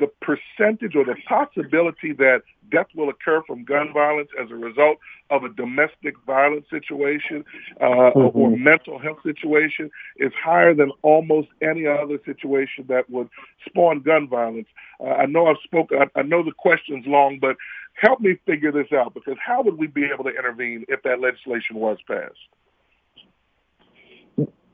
the 0.00 0.10
percentage 0.20 0.96
or 0.96 1.04
the 1.04 1.14
possibility 1.28 2.12
that 2.14 2.42
death 2.70 2.86
will 2.94 3.08
occur 3.08 3.42
from 3.46 3.64
gun 3.64 3.92
violence 3.92 4.30
as 4.40 4.50
a 4.50 4.54
result 4.54 4.98
of 5.28 5.44
a 5.44 5.48
domestic 5.50 6.14
violence 6.26 6.64
situation 6.70 7.44
uh, 7.80 7.84
mm-hmm. 7.84 8.38
or 8.38 8.56
mental 8.56 8.98
health 8.98 9.18
situation 9.22 9.90
is 10.16 10.32
higher 10.42 10.74
than 10.74 10.90
almost 11.02 11.48
any 11.60 11.86
other 11.86 12.18
situation 12.24 12.84
that 12.88 13.08
would 13.10 13.28
spawn 13.66 14.00
gun 14.00 14.28
violence. 14.28 14.68
Uh, 15.00 15.10
I 15.10 15.26
know 15.26 15.46
I've 15.46 15.62
spoken, 15.62 15.98
I, 16.00 16.18
I 16.18 16.22
know 16.22 16.42
the 16.42 16.52
question's 16.52 17.06
long, 17.06 17.38
but 17.40 17.56
help 17.94 18.20
me 18.20 18.38
figure 18.46 18.72
this 18.72 18.92
out 18.92 19.14
because 19.14 19.36
how 19.44 19.62
would 19.62 19.78
we 19.78 19.86
be 19.86 20.06
able 20.12 20.24
to 20.24 20.30
intervene 20.30 20.84
if 20.88 21.02
that 21.02 21.20
legislation 21.20 21.76
was 21.76 21.98
passed? 22.08 22.38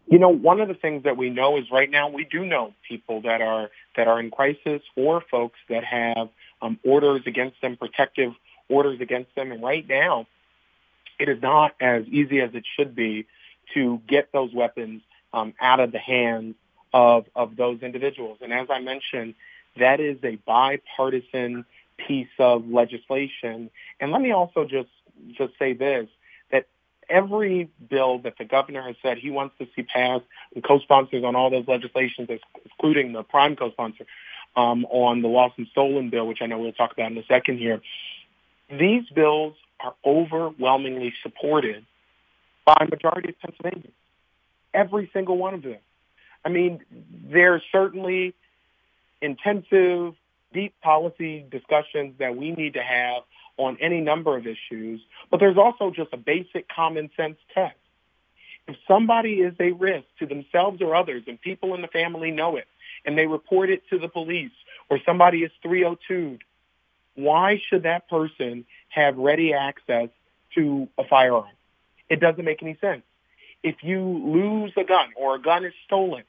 You 0.09 0.19
know, 0.19 0.29
one 0.29 0.61
of 0.61 0.69
the 0.69 0.75
things 0.75 1.03
that 1.03 1.17
we 1.17 1.31
know 1.31 1.57
is 1.59 1.65
right 1.71 1.91
now 1.91 2.09
we 2.09 2.25
do 2.25 2.45
know 2.45 2.75
people 2.89 3.23
that 3.23 3.41
are 3.41 3.71
that 3.97 4.07
are 4.07 4.21
in 4.21 4.31
crisis 4.31 4.83
or 4.95 5.21
folks 5.21 5.59
that 5.69 5.85
have 5.85 6.29
um, 6.63 6.79
orders 6.85 7.23
against 7.27 7.61
them, 7.61 7.77
protective 7.77 8.33
orders 8.69 9.01
against 9.01 9.35
them, 9.35 9.51
and 9.53 9.63
right 9.63 9.87
now 9.89 10.27
it 11.19 11.29
is 11.29 11.43
not 11.43 11.75
as 11.81 12.07
easy 12.07 12.41
as 12.41 12.51
it 12.55 12.65
should 12.77 12.95
be 12.95 13.27
to 13.75 14.01
get 14.07 14.31
those 14.33 14.53
weapons 14.55 15.03
um, 15.33 15.55
out 15.61 15.81
of 15.81 15.93
the 15.93 15.99
hands 15.99 16.55
of 16.93 17.27
of 17.35 17.57
those 17.57 17.83
individuals. 17.83 18.39
And 18.41 18.53
as 18.53 18.69
I 18.71 18.81
mentioned, 18.81 19.35
that 19.77 20.01
is 20.01 20.19
a 20.23 20.37
bipartisan 20.37 21.65
piece 21.97 22.29
of 22.39 22.69
legislation. 22.69 23.71
And 24.01 24.13
let 24.13 24.21
me 24.21 24.33
also 24.33 24.65
just 24.65 24.91
just 25.37 25.53
say 25.59 25.73
this 25.73 26.09
every 27.09 27.71
bill 27.89 28.19
that 28.21 28.35
the 28.39 28.45
governor 28.45 28.83
has 28.83 28.97
said 29.03 29.19
he 29.19 29.31
wants 29.31 29.55
to 29.59 29.67
see 29.75 29.83
passed 29.83 30.25
and 30.55 30.65
co-sponsors 30.65 31.25
on 31.25 31.37
all 31.37 31.51
those 31.51 31.67
legislations, 31.69 32.29
including 32.65 33.13
the 33.13 33.23
prime 33.23 33.57
co-sponsor 33.57 34.07
um, 34.57 34.85
on 34.87 35.23
the 35.23 35.29
lost 35.29 35.55
and 35.59 35.67
stolen 35.69 36.11
bill, 36.11 36.27
which 36.27 36.39
I 36.41 36.47
know 36.47 36.59
we'll 36.59 36.73
talk 36.73 36.93
about 36.93 37.11
in 37.11 37.19
a 37.19 37.25
second 37.27 37.59
here. 37.59 37.81
These 38.71 39.09
bills 39.15 39.55
are 39.81 39.95
overwhelmingly 40.05 41.13
supported 41.23 41.85
by 42.65 42.77
a 42.81 42.91
majority 42.91 43.31
of 43.31 43.41
Pennsylvanians. 43.41 43.95
Every 44.75 45.11
single 45.13 45.37
one 45.37 45.55
of 45.55 45.63
them. 45.63 45.79
I 46.45 46.49
mean, 46.49 46.81
there's 47.31 47.63
certainly 47.73 48.35
intensive, 49.21 50.15
deep 50.53 50.75
policy 50.81 51.45
discussions 51.51 52.15
that 52.19 52.37
we 52.37 52.53
need 52.53 52.75
to 52.75 52.83
have 52.83 53.23
on 53.57 53.77
any 53.81 54.01
number 54.01 54.37
of 54.37 54.47
issues, 54.47 55.01
but 55.31 55.41
there's 55.41 55.57
also 55.57 55.91
just 55.91 56.13
a 56.13 56.17
basic 56.17 56.69
common 56.69 57.11
sense 57.17 57.39
test. 57.55 57.77
If 58.69 58.77
somebody 58.89 59.35
is 59.35 59.55
a 59.61 59.73
risk 59.73 60.07
to 60.19 60.27
themselves 60.27 60.83
or 60.83 60.95
others 60.95 61.23
and 61.27 61.41
people 61.41 61.75
in 61.75 61.83
the 61.83 61.89
family 61.89 62.31
know 62.31 62.57
it 62.57 62.67
and 63.05 63.17
they 63.17 63.27
report 63.27 63.71
it 63.71 63.83
to 63.91 63.99
the 63.99 64.09
police 64.09 64.51
or 64.91 64.99
somebody 65.07 65.43
is 65.43 65.53
302'd, 65.65 66.43
why 67.15 67.61
should 67.69 67.85
that 67.85 68.09
person 68.09 68.67
have 68.89 69.17
ready 69.17 69.55
access 69.55 70.09
to 70.55 70.89
a 70.99 71.05
firearm? 71.05 71.47
It 72.09 72.21
doesn't 72.21 72.45
make 72.45 72.63
any 72.63 72.77
sense. 72.81 73.03
If 73.63 73.77
you 73.83 74.01
lose 74.01 74.73
a 74.77 74.85
gun 74.85 75.09
or 75.17 75.37
a 75.37 75.41
gun 75.41 75.65
is 75.65 75.73
stolen, 75.87 76.25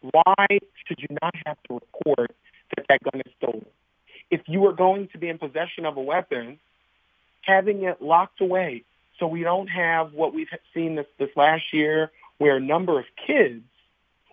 why 0.00 0.46
should 0.86 1.00
you 1.00 1.16
not 1.22 1.34
have 1.46 1.56
to 1.68 1.74
report 1.74 2.30
that 2.76 2.86
that 2.88 3.02
gun 3.02 3.22
is 3.24 3.32
stolen? 3.38 3.66
If 4.30 4.42
you 4.46 4.66
are 4.66 4.72
going 4.72 5.08
to 5.08 5.18
be 5.18 5.28
in 5.28 5.38
possession 5.38 5.86
of 5.86 5.96
a 5.96 6.00
weapon, 6.00 6.58
having 7.42 7.84
it 7.84 8.02
locked 8.02 8.40
away 8.40 8.84
so 9.18 9.26
we 9.26 9.42
don't 9.42 9.68
have 9.68 10.12
what 10.12 10.34
we've 10.34 10.48
seen 10.74 10.96
this, 10.96 11.06
this 11.18 11.30
last 11.36 11.72
year 11.72 12.10
where 12.38 12.56
a 12.56 12.60
number 12.60 12.98
of 12.98 13.06
kids 13.26 13.64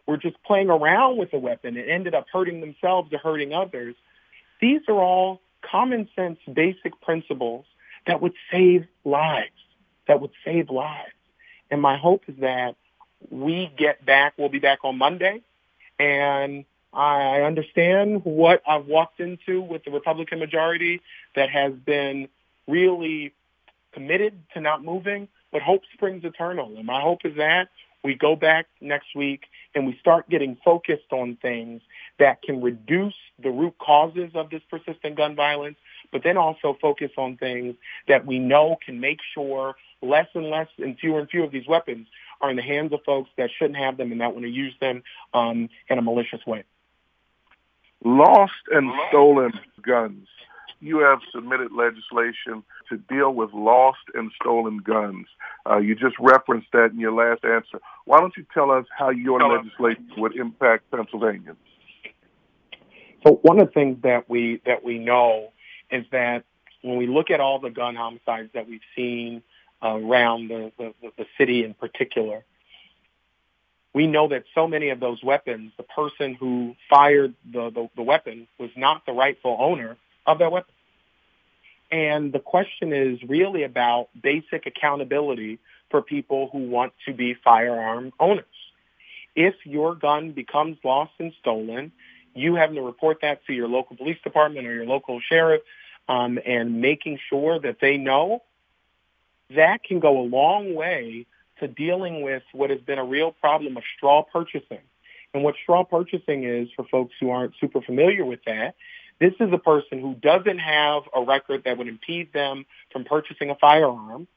were 0.06 0.18
just 0.18 0.42
playing 0.44 0.70
around 0.70 1.18
with 1.18 1.34
a 1.34 1.40
weapon 1.40 1.78
and 1.78 1.90
ended 1.90 2.14
up 2.14 2.26
hurting 2.32 2.60
themselves 2.60 3.12
or 3.14 3.18
hurting 3.20 3.54
others. 3.54 3.96
These 4.60 4.82
are 4.88 5.00
all 5.00 5.42
common 5.62 6.10
sense 6.16 6.40
basic 6.52 7.00
principles 7.02 7.66
that 8.06 8.22
would 8.22 8.34
save 8.52 8.86
lives, 9.06 9.52
that 10.08 10.20
would 10.20 10.32
save 10.44 10.70
lives. 10.70 11.14
And 11.72 11.82
my 11.82 11.98
hope 11.98 12.24
is 12.28 12.36
that 12.40 12.76
we 13.30 13.72
get 13.78 14.06
back, 14.06 14.34
we'll 14.38 14.50
be 14.50 14.60
back 14.60 14.80
on 14.84 14.98
Monday, 14.98 15.42
and 15.98 16.66
I 16.94 17.42
understand 17.42 18.24
what 18.24 18.62
I've 18.68 18.86
walked 18.86 19.20
into 19.20 19.62
with 19.62 19.84
the 19.84 19.92
Republican 19.92 20.40
majority 20.40 21.02
that 21.36 21.50
has 21.50 21.74
been 21.74 22.28
really 22.68 23.34
committed 23.94 24.40
to 24.54 24.62
not 24.62 24.84
moving, 24.84 25.28
but 25.52 25.62
hope 25.62 25.82
springs 25.94 26.24
eternal. 26.24 26.78
And 26.78 26.86
my 26.86 27.02
hope 27.02 27.26
is 27.26 27.36
that 27.38 27.70
we 28.04 28.16
go 28.16 28.36
back 28.36 28.68
next 28.80 29.16
week 29.16 29.46
and 29.74 29.88
we 29.88 29.98
start 30.00 30.30
getting 30.30 30.58
focused 30.64 31.12
on 31.12 31.38
things 31.42 31.82
that 32.20 32.42
can 32.42 32.62
reduce 32.62 33.16
the 33.42 33.50
root 33.50 33.76
causes 33.80 34.32
of 34.36 34.50
this 34.50 34.62
persistent 34.70 35.16
gun 35.16 35.36
violence, 35.36 35.78
but 36.12 36.22
then 36.24 36.38
also 36.38 36.78
focus 36.80 37.12
on 37.18 37.38
things 37.38 37.76
that 38.08 38.26
we 38.26 38.38
know 38.38 38.78
can 38.86 39.00
make 39.00 39.20
sure 39.34 39.76
less 40.02 40.28
and 40.36 40.50
less 40.50 40.68
and 40.78 41.00
fewer 41.00 41.20
and 41.20 41.30
fewer 41.30 41.46
of 41.46 41.52
these 41.52 41.68
weapons 41.68 42.08
are 42.42 42.50
in 42.50 42.56
the 42.56 42.62
hands 42.62 42.92
of 42.94 43.00
folks 43.06 43.30
that 43.38 43.50
shouldn't 43.58 43.78
have 43.78 43.98
them 43.98 44.12
and 44.12 44.22
that 44.22 44.34
want 44.34 44.44
to 44.44 44.52
use 44.52 44.74
them 44.82 45.02
um, 45.34 45.70
in 45.90 45.98
a 45.98 46.02
malicious 46.02 46.46
way 46.46 46.64
lost 48.04 48.54
and 48.72 48.92
stolen 49.10 49.52
guns. 49.82 50.28
You 50.80 51.00
have 51.00 51.20
submitted 51.34 51.72
legislation 51.72 52.64
to 52.90 52.98
deal 52.98 53.34
with 53.34 53.54
lost 53.54 54.04
and 54.14 54.32
stolen 54.42 54.80
guns. 54.80 55.28
Uh, 55.70 55.78
you 55.78 55.96
just 55.96 56.16
referenced 56.20 56.68
that 56.74 56.92
in 56.92 57.00
your 57.00 57.14
last 57.14 57.46
answer. 57.46 57.80
Why 58.06 58.20
don't 58.20 58.36
you 58.36 58.46
tell 58.54 58.70
us 58.70 58.86
how 58.98 59.10
your 59.10 59.40
legislation 59.40 60.10
would 60.18 60.36
impact 60.36 60.92
Pennsylvania? 60.92 61.56
So 63.26 63.40
one 63.42 63.60
of 63.60 63.68
the 63.68 63.74
things 63.74 64.02
that 64.04 64.30
we 64.30 64.62
that 64.66 64.84
we 64.84 65.00
know 65.00 65.54
is 65.90 66.06
that 66.12 66.44
when 66.82 66.98
we 66.98 67.08
look 67.08 67.32
at 67.32 67.40
all 67.40 67.60
the 67.60 67.70
gun 67.70 67.96
homicides 67.96 68.50
that 68.54 68.68
we've 68.68 68.82
seen 68.96 69.42
around 69.82 70.50
the, 70.50 70.72
the, 70.78 70.94
the 71.18 71.26
city 71.38 71.64
in 71.64 71.74
particular, 71.74 72.44
we 73.94 74.08
know 74.08 74.28
that 74.30 74.44
so 74.56 74.68
many 74.68 74.90
of 74.90 75.00
those 75.00 75.24
weapons, 75.24 75.72
the 75.78 75.84
person 75.84 76.34
who 76.34 76.76
fired 76.90 77.34
the, 77.52 77.70
the, 77.70 77.90
the 77.96 78.02
weapon 78.02 78.48
was 78.60 78.72
not 78.76 79.06
the 79.06 79.12
rightful 79.12 79.56
owner 79.60 79.98
of 80.26 80.40
that 80.40 80.52
weapon. 80.52 80.74
And 81.92 82.34
the 82.34 82.40
question 82.40 82.92
is 82.92 83.22
really 83.22 83.64
about 83.64 84.10
basic 84.20 84.66
accountability 84.66 85.60
for 85.92 86.02
people 86.02 86.50
who 86.52 86.70
want 86.70 86.94
to 87.06 87.14
be 87.14 87.36
firearm 87.36 88.12
owners. 88.20 88.46
If 89.36 89.54
your 89.64 89.94
gun 89.94 90.32
becomes 90.32 90.78
lost 90.84 91.12
and 91.20 91.34
stolen, 91.40 91.92
you 92.34 92.56
having 92.56 92.76
to 92.78 92.82
report 92.82 93.20
that 93.22 93.46
to 93.46 93.54
your 93.54 93.68
local 93.68 93.96
police 93.96 94.18
department 94.24 94.66
or 94.66 94.74
your 94.74 94.88
local 94.88 95.20
sheriff 95.20 95.62
um, 96.10 96.40
and 96.44 96.82
making 96.82 97.20
sure 97.30 97.60
that 97.60 97.78
they 97.80 97.98
know, 97.98 98.42
that 99.56 99.84
can 99.84 100.00
go 100.00 100.20
a 100.20 100.26
long 100.26 100.74
way 100.74 101.28
to 101.64 101.68
dealing 101.68 102.22
with 102.22 102.44
what 102.52 102.70
has 102.70 102.80
been 102.82 103.00
a 103.00 103.06
real 103.06 103.32
problem 103.32 103.78
of 103.78 103.84
straw 103.98 104.24
purchasing. 104.24 104.80
And 105.34 105.44
what 105.44 105.56
straw 105.62 105.84
purchasing 105.84 106.44
is, 106.44 106.70
for 106.76 106.86
folks 106.86 107.16
who 107.20 107.32
aren't 107.32 107.54
super 107.60 107.82
familiar 107.82 108.24
with 108.24 108.44
that, 108.46 108.76
this 109.20 109.34
is 109.40 109.52
a 109.52 109.58
person 109.58 110.00
who 110.00 110.16
doesn't 110.16 110.60
have 110.60 111.04
a 111.16 111.22
record 111.24 111.64
that 111.66 111.78
would 111.78 111.88
impede 111.88 112.34
them 112.34 112.66
from 112.92 113.06
purchasing 113.06 113.50
a 113.50 113.56
firearm, 113.56 114.28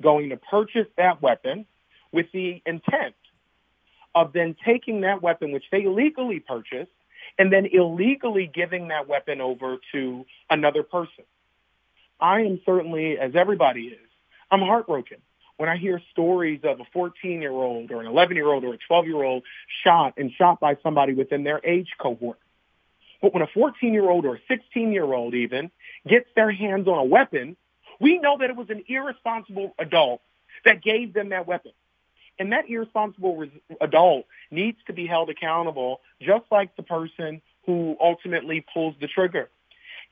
going 0.00 0.30
to 0.30 0.36
purchase 0.36 0.86
that 0.96 1.22
weapon 1.22 1.66
with 2.12 2.26
the 2.32 2.62
intent 2.66 3.14
of 4.14 4.32
then 4.32 4.54
taking 4.64 5.00
that 5.00 5.22
weapon, 5.22 5.50
which 5.50 5.64
they 5.72 5.86
legally 5.86 6.40
purchased, 6.40 6.90
and 7.38 7.52
then 7.52 7.66
illegally 7.66 8.48
giving 8.52 8.88
that 8.88 9.08
weapon 9.08 9.40
over 9.40 9.78
to 9.92 10.24
another 10.50 10.82
person. 10.82 11.24
I 12.20 12.42
am 12.42 12.60
certainly, 12.64 13.18
as 13.18 13.34
everybody 13.34 13.86
is, 13.86 14.08
I'm 14.50 14.60
heartbroken 14.60 15.18
when 15.56 15.68
I 15.68 15.76
hear 15.76 16.00
stories 16.10 16.60
of 16.64 16.80
a 16.80 16.84
14 16.92 17.40
year 17.40 17.52
old 17.52 17.90
or 17.90 18.00
an 18.00 18.06
11 18.06 18.36
year 18.36 18.48
old 18.48 18.64
or 18.64 18.74
a 18.74 18.78
12 18.78 19.06
year 19.06 19.22
old 19.22 19.44
shot 19.84 20.14
and 20.16 20.32
shot 20.32 20.60
by 20.60 20.76
somebody 20.82 21.14
within 21.14 21.44
their 21.44 21.60
age 21.64 21.90
cohort. 21.98 22.38
But 23.22 23.32
when 23.32 23.42
a 23.42 23.46
14 23.46 23.92
year 23.92 24.08
old 24.08 24.24
or 24.24 24.36
a 24.36 24.40
16 24.48 24.92
year 24.92 25.12
old 25.12 25.34
even 25.34 25.70
gets 26.06 26.28
their 26.34 26.50
hands 26.50 26.88
on 26.88 26.98
a 26.98 27.04
weapon, 27.04 27.56
we 28.00 28.18
know 28.18 28.36
that 28.38 28.50
it 28.50 28.56
was 28.56 28.70
an 28.70 28.84
irresponsible 28.88 29.74
adult 29.78 30.20
that 30.64 30.82
gave 30.82 31.12
them 31.12 31.30
that 31.30 31.46
weapon. 31.46 31.72
And 32.38 32.52
that 32.52 32.68
irresponsible 32.68 33.36
res- 33.36 33.50
adult 33.80 34.26
needs 34.50 34.78
to 34.88 34.92
be 34.92 35.06
held 35.06 35.30
accountable 35.30 36.00
just 36.20 36.44
like 36.50 36.74
the 36.76 36.82
person 36.82 37.40
who 37.66 37.96
ultimately 38.00 38.64
pulls 38.74 38.94
the 39.00 39.06
trigger. 39.06 39.48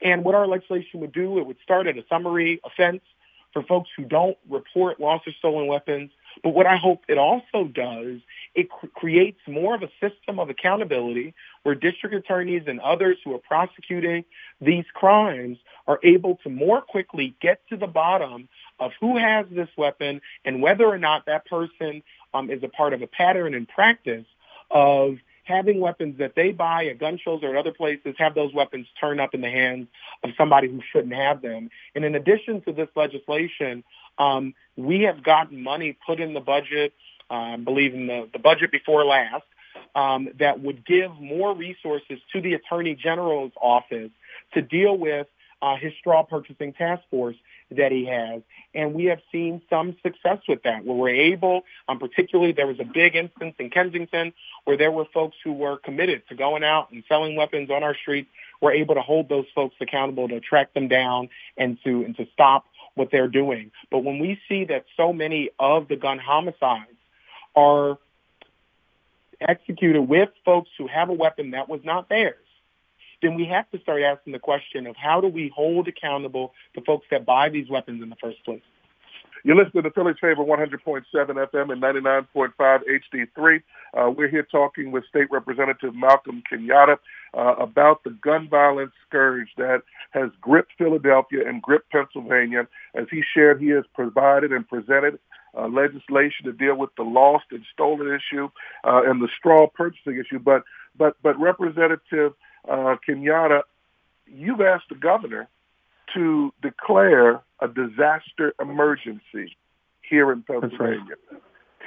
And 0.01 0.25
what 0.25 0.35
our 0.35 0.47
legislation 0.47 1.01
would 1.01 1.13
do, 1.13 1.39
it 1.39 1.47
would 1.47 1.59
start 1.63 1.87
at 1.87 1.99
a 1.99 2.05
summary 2.09 2.61
offense 2.65 3.03
for 3.53 3.63
folks 3.63 3.91
who 3.97 4.05
don't 4.05 4.37
report 4.49 5.01
lost 5.01 5.27
or 5.27 5.33
stolen 5.33 5.67
weapons. 5.67 6.11
But 6.43 6.51
what 6.51 6.67
I 6.67 6.77
hope 6.77 7.05
it 7.09 7.19
also 7.19 7.65
does, 7.65 8.21
it 8.55 8.71
cr- 8.71 8.87
creates 8.95 9.41
more 9.47 9.75
of 9.75 9.83
a 9.83 9.91
system 10.01 10.39
of 10.39 10.51
accountability 10.51 11.35
where 11.63 11.75
district 11.75 12.15
attorneys 12.15 12.63
and 12.67 12.81
others 12.81 13.19
who 13.25 13.35
are 13.35 13.39
prosecuting 13.39 14.25
these 14.61 14.85
crimes 14.95 15.59
are 15.87 16.01
able 16.03 16.39
to 16.43 16.49
more 16.49 16.81
quickly 16.81 17.35
get 17.41 17.61
to 17.69 17.77
the 17.77 17.87
bottom 17.87 18.49
of 18.81 18.93
who 19.01 19.19
has 19.19 19.47
this 19.51 19.69
weapon 19.77 20.21
and 20.45 20.63
whether 20.63 20.87
or 20.87 20.99
not 20.99 21.27
that 21.27 21.47
person 21.47 22.03
um, 22.35 22.51
is 22.51 22.63
a 22.63 22.69
part 22.69 22.93
of 22.95 23.03
a 23.03 23.07
pattern 23.07 23.55
and 23.55 23.69
practice 23.69 24.25
of 24.71 25.19
having 25.45 25.81
weapons 25.81 26.19
that 26.19 26.35
they 26.35 26.53
buy 26.53 26.87
at 26.87 26.99
gun 26.99 27.19
shows 27.19 27.41
or 27.43 27.51
at 27.51 27.57
other 27.57 27.73
places, 27.73 28.15
have 28.19 28.35
those 28.35 28.53
weapons 28.55 28.87
turn 29.01 29.21
up 29.21 29.35
in 29.35 29.41
the 29.41 29.51
hands 29.51 29.89
of 30.23 30.31
somebody 30.37 30.69
who 30.69 30.81
shouldn't 30.93 31.15
have 31.15 31.43
them. 31.43 31.71
And 31.95 32.05
in 32.05 32.15
addition 32.15 32.61
to 32.63 32.73
this 32.73 32.89
legislation, 32.95 33.85
um, 34.19 34.55
we 34.77 35.03
have 35.03 35.23
gotten 35.23 35.63
money 35.63 35.97
put 36.07 36.21
in 36.21 36.35
the 36.35 36.41
budget, 36.41 36.93
uh, 37.31 37.35
I 37.35 37.57
believe 37.57 37.95
in 37.95 38.07
the, 38.07 38.29
the 38.33 38.39
budget 38.39 38.71
before 38.71 39.05
last, 39.05 39.45
um, 39.95 40.29
that 40.39 40.61
would 40.61 40.85
give 40.87 41.11
more 41.21 41.55
resources 41.55 42.19
to 42.33 42.41
the 42.41 42.55
Attorney 42.55 42.95
General's 42.95 43.53
office 43.61 44.11
to 44.55 44.63
deal 44.63 44.97
with 44.97 45.27
uh, 45.63 45.77
his 45.77 45.93
straw 45.99 46.25
purchasing 46.25 46.73
task 46.73 47.03
force 47.09 47.37
that 47.71 47.93
he 47.93 48.05
has. 48.07 48.43
And 48.75 48.93
we 48.93 49.05
have 49.07 49.21
seen 49.31 49.63
some 49.71 49.97
success 50.03 50.39
with 50.49 50.65
that, 50.65 50.85
where 50.85 50.97
we're 50.97 51.09
able, 51.11 51.63
um, 51.89 51.99
particularly 51.99 52.53
there 52.53 52.67
was 52.67 52.81
a 52.81 52.85
big 52.85 53.15
instance 53.15 53.55
in 53.59 53.71
Kensington 53.71 54.33
where 54.65 54.77
there 54.77 54.91
were 54.91 55.07
folks 55.15 55.37
who 55.43 55.53
were 55.53 55.79
committed 55.79 56.23
to 56.29 56.35
going 56.35 56.65
out 56.65 56.91
and 56.91 57.05
selling 57.09 57.37
weapons 57.37 57.71
on 57.71 57.83
our 57.83 57.95
streets. 57.95 58.29
We're 58.61 58.73
able 58.73 58.97
to 58.97 59.03
hold 59.03 59.29
those 59.29 59.47
folks 59.55 59.77
accountable 59.81 60.29
to 60.29 60.41
track 60.41 60.75
them 60.75 60.89
down 60.89 61.29
and 61.57 61.79
to, 61.85 62.05
and 62.05 62.17
to 62.17 62.27
stop 62.33 62.67
what 62.95 63.11
they're 63.11 63.29
doing. 63.29 63.71
But 63.91 64.01
when 64.01 64.19
we 64.19 64.41
see 64.49 64.65
that 64.65 64.85
so 64.97 65.13
many 65.13 65.51
of 65.59 65.89
the 65.89 65.97
gun 65.97 66.19
homicides 66.19 66.91
are 67.55 67.99
executed 69.41 70.03
with 70.03 70.29
folks 70.45 70.71
who 70.77 70.89
have 70.89 71.09
a 71.09 71.13
weapon 71.13 71.53
that 71.53 71.69
was 71.69 71.81
not 71.85 72.09
theirs, 72.09 72.37
then 73.23 73.35
we 73.35 73.47
have 73.47 73.71
to 73.71 73.79
start 73.81 74.03
asking 74.03 74.33
the 74.33 74.39
question 74.39 74.87
of 74.87 74.97
how 74.97 75.21
do 75.21 75.29
we 75.29 75.53
hold 75.55 75.89
accountable 75.89 76.53
the 76.75 76.81
folks 76.83 77.07
that 77.11 77.25
buy 77.25 77.49
these 77.49 77.69
weapons 77.71 78.03
in 78.03 78.11
the 78.11 78.17
first 78.17 78.45
place? 78.45 78.63
You're 79.45 79.57
listening 79.57 79.83
to 79.83 79.91
Philly's 79.91 80.17
Favor 80.21 80.45
100.7 80.45 81.03
FM 81.13 81.73
and 81.73 81.83
99.5 81.83 82.53
HD3. 82.57 83.63
Uh, 83.93 84.11
we're 84.11 84.29
here 84.29 84.47
talking 84.49 84.93
with 84.93 85.05
State 85.07 85.29
Representative 85.33 85.97
Malcolm 85.97 86.45
Kenyatta 86.51 86.99
uh, 87.37 87.55
about 87.59 88.05
the 88.05 88.11
gun 88.11 88.49
violence 88.49 88.93
scourge 89.09 89.49
that 89.57 89.83
has 90.13 90.31
gripped 90.41 90.73
Philadelphia 90.79 91.41
and 91.49 91.61
gripped 91.61 91.91
Pennsylvania. 91.91 92.69
As 92.95 93.07
he 93.11 93.23
shared, 93.35 93.61
he 93.61 93.71
has 93.71 93.85
provided 93.95 94.53
and 94.53 94.69
presented 94.69 95.19
uh, 95.59 95.67
legislation 95.67 96.45
to 96.45 96.53
deal 96.53 96.77
with 96.77 96.91
the 96.97 97.03
lost 97.03 97.47
and 97.51 97.65
stolen 97.73 98.07
issue 98.09 98.49
uh, 98.85 99.03
and 99.05 99.21
the 99.21 99.29
straw 99.37 99.67
purchasing 99.67 100.19
issue. 100.19 100.39
But 100.39 100.63
but 100.97 101.17
but 101.23 101.39
Representative 101.41 102.33
uh, 102.69 102.97
Kenyatta, 103.07 103.63
you've 104.27 104.61
asked 104.61 104.89
the 104.89 104.95
governor 104.95 105.49
to 106.15 106.53
declare 106.63 107.41
a 107.61 107.69
disaster 107.69 108.55
emergency 108.61 109.57
here 110.09 110.33
in 110.33 110.43
Pennsylvania. 110.43 111.15
Right. 111.31 111.43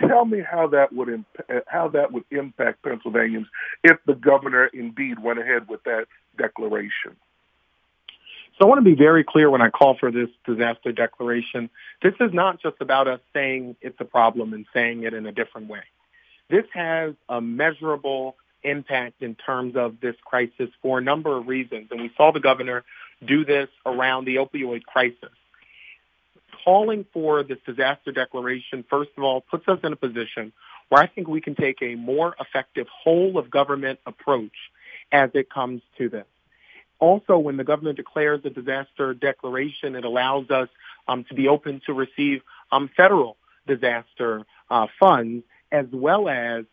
Tell 0.09 0.25
me 0.25 0.41
how 0.41 0.67
that 0.67 0.91
would 0.93 1.07
imp- 1.07 1.65
how 1.67 1.87
that 1.89 2.11
would 2.11 2.25
impact 2.31 2.83
Pennsylvanians 2.83 3.47
if 3.83 3.97
the 4.05 4.13
governor 4.13 4.65
indeed 4.65 5.19
went 5.19 5.39
ahead 5.39 5.69
with 5.69 5.83
that 5.83 6.07
declaration. 6.37 7.15
So 8.57 8.65
I 8.65 8.65
want 8.65 8.79
to 8.79 8.89
be 8.89 8.95
very 8.95 9.23
clear 9.23 9.49
when 9.49 9.61
I 9.61 9.69
call 9.69 9.97
for 9.97 10.11
this 10.11 10.29
disaster 10.45 10.91
declaration. 10.91 11.69
This 12.01 12.13
is 12.19 12.33
not 12.33 12.61
just 12.61 12.77
about 12.79 13.07
us 13.07 13.19
saying 13.33 13.75
it's 13.81 13.99
a 13.99 14.05
problem 14.05 14.53
and 14.53 14.65
saying 14.73 15.03
it 15.03 15.13
in 15.13 15.25
a 15.25 15.31
different 15.31 15.67
way. 15.67 15.83
This 16.49 16.65
has 16.73 17.15
a 17.27 17.41
measurable 17.41 18.35
impact 18.65 19.21
in 19.21 19.35
terms 19.35 19.75
of 19.75 19.99
this 20.01 20.15
crisis 20.23 20.69
for 20.81 20.99
a 20.99 21.01
number 21.01 21.37
of 21.37 21.47
reasons. 21.47 21.87
And 21.91 22.01
we 22.01 22.11
saw 22.17 22.31
the 22.31 22.39
governor 22.39 22.83
do 23.25 23.45
this 23.45 23.69
around 23.85 24.25
the 24.25 24.35
opioid 24.37 24.83
crisis. 24.83 25.29
Calling 26.63 27.05
for 27.13 27.43
this 27.43 27.59
disaster 27.65 28.11
declaration, 28.11 28.83
first 28.89 29.11
of 29.17 29.23
all, 29.23 29.41
puts 29.41 29.67
us 29.67 29.79
in 29.83 29.93
a 29.93 29.95
position 29.95 30.51
where 30.89 31.01
I 31.01 31.07
think 31.07 31.27
we 31.27 31.41
can 31.41 31.55
take 31.55 31.81
a 31.81 31.95
more 31.95 32.35
effective 32.39 32.87
whole 32.87 33.37
of 33.37 33.49
government 33.49 33.99
approach 34.05 34.55
as 35.11 35.29
it 35.33 35.49
comes 35.49 35.81
to 35.97 36.09
this. 36.09 36.25
Also, 36.99 37.37
when 37.37 37.57
the 37.57 37.63
governor 37.63 37.93
declares 37.93 38.41
a 38.45 38.49
disaster 38.49 39.13
declaration, 39.13 39.95
it 39.95 40.05
allows 40.05 40.49
us 40.49 40.69
um, 41.07 41.23
to 41.25 41.35
be 41.35 41.47
open 41.47 41.81
to 41.85 41.93
receive 41.93 42.41
um, 42.71 42.89
federal 42.95 43.37
disaster 43.67 44.45
uh, 44.69 44.87
funds 44.99 45.43
as 45.71 45.85
well 45.91 46.29
as 46.29 46.65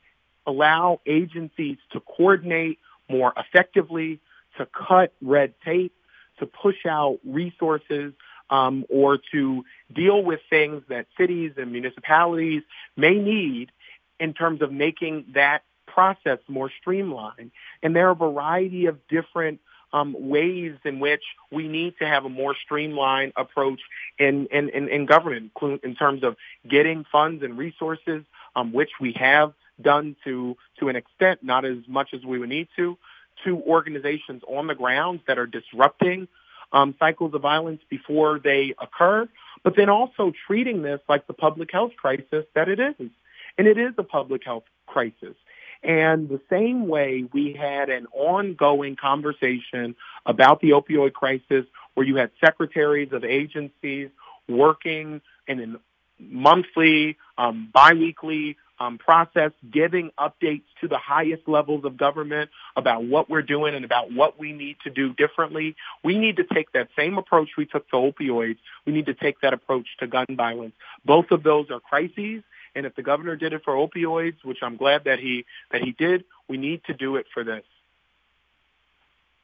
allow 0.46 1.00
agencies 1.06 1.78
to 1.92 2.00
coordinate 2.00 2.78
more 3.08 3.32
effectively, 3.36 4.20
to 4.58 4.66
cut 4.66 5.12
red 5.20 5.54
tape, 5.64 5.94
to 6.38 6.46
push 6.46 6.86
out 6.86 7.18
resources, 7.24 8.12
um, 8.50 8.84
or 8.90 9.18
to 9.32 9.64
deal 9.92 10.22
with 10.22 10.40
things 10.50 10.82
that 10.88 11.06
cities 11.16 11.52
and 11.56 11.72
municipalities 11.72 12.62
may 12.96 13.14
need 13.14 13.72
in 14.20 14.34
terms 14.34 14.60
of 14.62 14.70
making 14.70 15.24
that 15.34 15.62
process 15.86 16.38
more 16.48 16.70
streamlined. 16.80 17.50
And 17.82 17.96
there 17.96 18.08
are 18.08 18.12
a 18.12 18.14
variety 18.14 18.86
of 18.86 18.98
different 19.08 19.60
um, 19.92 20.14
ways 20.18 20.74
in 20.84 21.00
which 21.00 21.22
we 21.50 21.68
need 21.68 21.94
to 21.98 22.06
have 22.06 22.24
a 22.24 22.28
more 22.28 22.54
streamlined 22.64 23.32
approach 23.36 23.80
in, 24.18 24.46
in, 24.46 24.68
in, 24.70 24.88
in 24.88 25.06
government 25.06 25.52
in 25.82 25.94
terms 25.94 26.22
of 26.22 26.36
getting 26.68 27.04
funds 27.10 27.42
and 27.42 27.58
resources, 27.58 28.22
um, 28.56 28.72
which 28.72 28.90
we 29.00 29.12
have 29.18 29.52
done 29.82 30.16
to, 30.24 30.56
to 30.80 30.88
an 30.88 30.96
extent, 30.96 31.42
not 31.42 31.64
as 31.64 31.78
much 31.86 32.14
as 32.14 32.24
we 32.24 32.38
would 32.38 32.48
need 32.48 32.68
to, 32.76 32.96
to 33.44 33.60
organizations 33.62 34.42
on 34.46 34.66
the 34.66 34.74
ground 34.74 35.20
that 35.26 35.38
are 35.38 35.46
disrupting 35.46 36.28
um, 36.72 36.94
cycles 36.98 37.34
of 37.34 37.42
violence 37.42 37.82
before 37.88 38.38
they 38.38 38.74
occur, 38.80 39.28
but 39.62 39.76
then 39.76 39.88
also 39.88 40.32
treating 40.46 40.82
this 40.82 41.00
like 41.08 41.26
the 41.26 41.34
public 41.34 41.70
health 41.70 41.92
crisis 41.96 42.44
that 42.54 42.68
it 42.68 42.80
is. 42.80 43.10
And 43.58 43.66
it 43.66 43.78
is 43.78 43.92
a 43.98 44.02
public 44.02 44.44
health 44.44 44.64
crisis. 44.86 45.34
And 45.82 46.28
the 46.28 46.40
same 46.48 46.86
way 46.86 47.24
we 47.32 47.52
had 47.52 47.90
an 47.90 48.06
ongoing 48.12 48.96
conversation 48.96 49.96
about 50.24 50.60
the 50.60 50.70
opioid 50.70 51.12
crisis 51.12 51.66
where 51.94 52.06
you 52.06 52.16
had 52.16 52.30
secretaries 52.42 53.12
of 53.12 53.24
agencies 53.24 54.08
working 54.48 55.20
in 55.46 55.60
a 55.60 55.80
monthly, 56.18 57.18
um, 57.36 57.68
biweekly 57.72 58.56
um, 58.82 58.98
process, 58.98 59.52
giving 59.70 60.10
updates 60.18 60.64
to 60.80 60.88
the 60.88 60.98
highest 60.98 61.46
levels 61.46 61.84
of 61.84 61.96
government 61.96 62.50
about 62.76 63.04
what 63.04 63.30
we're 63.30 63.42
doing 63.42 63.74
and 63.74 63.84
about 63.84 64.12
what 64.12 64.38
we 64.38 64.52
need 64.52 64.76
to 64.84 64.90
do 64.90 65.12
differently. 65.14 65.76
We 66.02 66.18
need 66.18 66.36
to 66.36 66.44
take 66.44 66.72
that 66.72 66.88
same 66.96 67.16
approach 67.16 67.50
we 67.56 67.66
took 67.66 67.88
to 67.90 67.96
opioids. 67.96 68.58
We 68.84 68.92
need 68.92 69.06
to 69.06 69.14
take 69.14 69.40
that 69.42 69.52
approach 69.52 69.86
to 70.00 70.06
gun 70.06 70.26
violence. 70.30 70.74
Both 71.04 71.30
of 71.30 71.42
those 71.44 71.70
are 71.70 71.80
crises. 71.80 72.42
And 72.74 72.86
if 72.86 72.94
the 72.96 73.02
governor 73.02 73.36
did 73.36 73.52
it 73.52 73.62
for 73.64 73.74
opioids, 73.74 74.42
which 74.42 74.58
I'm 74.62 74.76
glad 74.76 75.04
that 75.04 75.20
he 75.20 75.44
that 75.70 75.82
he 75.82 75.92
did, 75.92 76.24
we 76.48 76.56
need 76.56 76.82
to 76.84 76.94
do 76.94 77.16
it 77.16 77.26
for 77.32 77.44
this. 77.44 77.64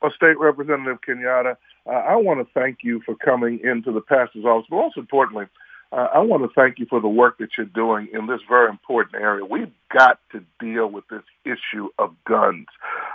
Well, 0.01 0.13
State 0.17 0.39
Representative 0.39 1.01
Kenyatta, 1.07 1.57
uh, 1.87 1.91
I 1.91 2.17
want 2.17 2.41
to 2.41 2.53
thank 2.55 2.79
you 2.83 3.03
for 3.05 3.15
coming 3.15 3.61
into 3.63 3.93
the 3.93 4.01
pastor's 4.01 4.45
office, 4.45 4.67
but 4.71 4.77
most 4.77 4.97
importantly, 4.97 5.47
uh, 5.91 6.09
I 6.15 6.19
want 6.19 6.43
to 6.43 6.51
thank 6.55 6.79
you 6.79 6.87
for 6.87 7.01
the 7.01 7.09
work 7.09 7.39
that 7.39 7.51
you're 7.57 7.67
doing 7.67 8.09
in 8.13 8.27
this 8.27 8.41
very 8.49 8.69
important 8.69 9.23
area. 9.23 9.45
We've 9.45 9.73
got 9.93 10.21
to 10.33 10.45
deal 10.61 10.87
with 10.87 11.05
this 11.09 11.23
issue 11.45 11.89
of 11.99 12.15
guns. 12.27 12.67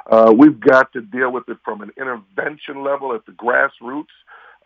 Uh, 0.09 0.33
we've 0.35 0.59
got 0.59 0.91
to 0.93 1.01
deal 1.01 1.31
with 1.31 1.47
it 1.49 1.57
from 1.63 1.81
an 1.81 1.91
intervention 1.97 2.83
level 2.83 3.13
at 3.13 3.25
the 3.25 3.31
grassroots 3.31 4.05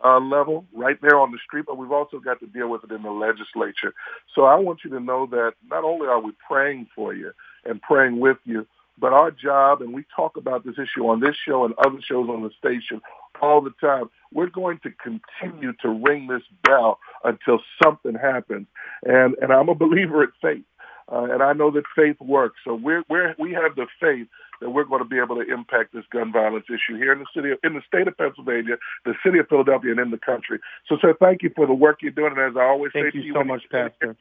uh, 0.04 0.20
level, 0.20 0.64
right 0.72 0.98
there 1.02 1.18
on 1.18 1.32
the 1.32 1.38
street, 1.44 1.64
but 1.66 1.76
we've 1.76 1.92
also 1.92 2.18
got 2.18 2.40
to 2.40 2.46
deal 2.46 2.68
with 2.68 2.84
it 2.84 2.92
in 2.92 3.02
the 3.02 3.10
legislature. 3.10 3.92
So 4.34 4.44
I 4.44 4.56
want 4.56 4.80
you 4.84 4.90
to 4.90 5.00
know 5.00 5.26
that 5.26 5.54
not 5.68 5.84
only 5.84 6.06
are 6.06 6.20
we 6.20 6.32
praying 6.46 6.86
for 6.94 7.12
you 7.12 7.32
and 7.64 7.82
praying 7.82 8.20
with 8.20 8.38
you, 8.44 8.66
but 9.00 9.12
our 9.12 9.30
job, 9.30 9.80
and 9.80 9.94
we 9.94 10.04
talk 10.14 10.36
about 10.36 10.64
this 10.64 10.76
issue 10.78 11.06
on 11.08 11.20
this 11.20 11.36
show 11.46 11.64
and 11.64 11.74
other 11.78 12.00
shows 12.00 12.28
on 12.28 12.42
the 12.42 12.50
station 12.58 13.00
all 13.40 13.60
the 13.60 13.72
time, 13.80 14.10
we're 14.32 14.50
going 14.50 14.78
to 14.82 14.90
continue 14.90 15.72
to 15.82 15.88
ring 15.88 16.26
this 16.26 16.42
bell 16.62 16.98
until 17.24 17.60
something 17.82 18.14
happens. 18.14 18.66
And, 19.04 19.34
and 19.40 19.52
I'm 19.52 19.68
a 19.68 19.74
believer 19.74 20.24
in 20.24 20.30
faith. 20.40 20.64
Uh, 21.10 21.24
and 21.30 21.42
I 21.42 21.54
know 21.54 21.70
that 21.70 21.84
faith 21.96 22.20
works. 22.20 22.56
So 22.64 22.74
we're, 22.74 23.02
we're, 23.08 23.34
we 23.38 23.52
have 23.52 23.76
the 23.76 23.86
faith 23.98 24.26
that 24.60 24.70
we're 24.70 24.84
going 24.84 25.02
to 25.02 25.08
be 25.08 25.18
able 25.18 25.36
to 25.36 25.52
impact 25.52 25.94
this 25.94 26.04
gun 26.12 26.32
violence 26.32 26.66
issue 26.68 26.98
here 26.98 27.12
in 27.12 27.20
the 27.20 27.26
city, 27.34 27.50
of, 27.52 27.58
in 27.64 27.74
the 27.74 27.80
state 27.86 28.08
of 28.08 28.16
Pennsylvania, 28.18 28.76
the 29.06 29.14
city 29.24 29.38
of 29.38 29.48
Philadelphia, 29.48 29.92
and 29.92 30.00
in 30.00 30.10
the 30.10 30.18
country. 30.18 30.58
So, 30.86 30.96
sir, 31.00 31.14
thank 31.18 31.42
you 31.42 31.50
for 31.56 31.66
the 31.66 31.72
work 31.72 31.98
you're 32.02 32.12
doing. 32.12 32.32
And 32.36 32.40
as 32.40 32.56
I 32.58 32.64
always 32.64 32.92
thank 32.92 33.12
say 33.12 33.18
you 33.18 33.22
to 33.22 33.26
you, 33.28 33.34
so 33.34 33.44
much, 33.44 33.62
Pastor. 33.70 34.16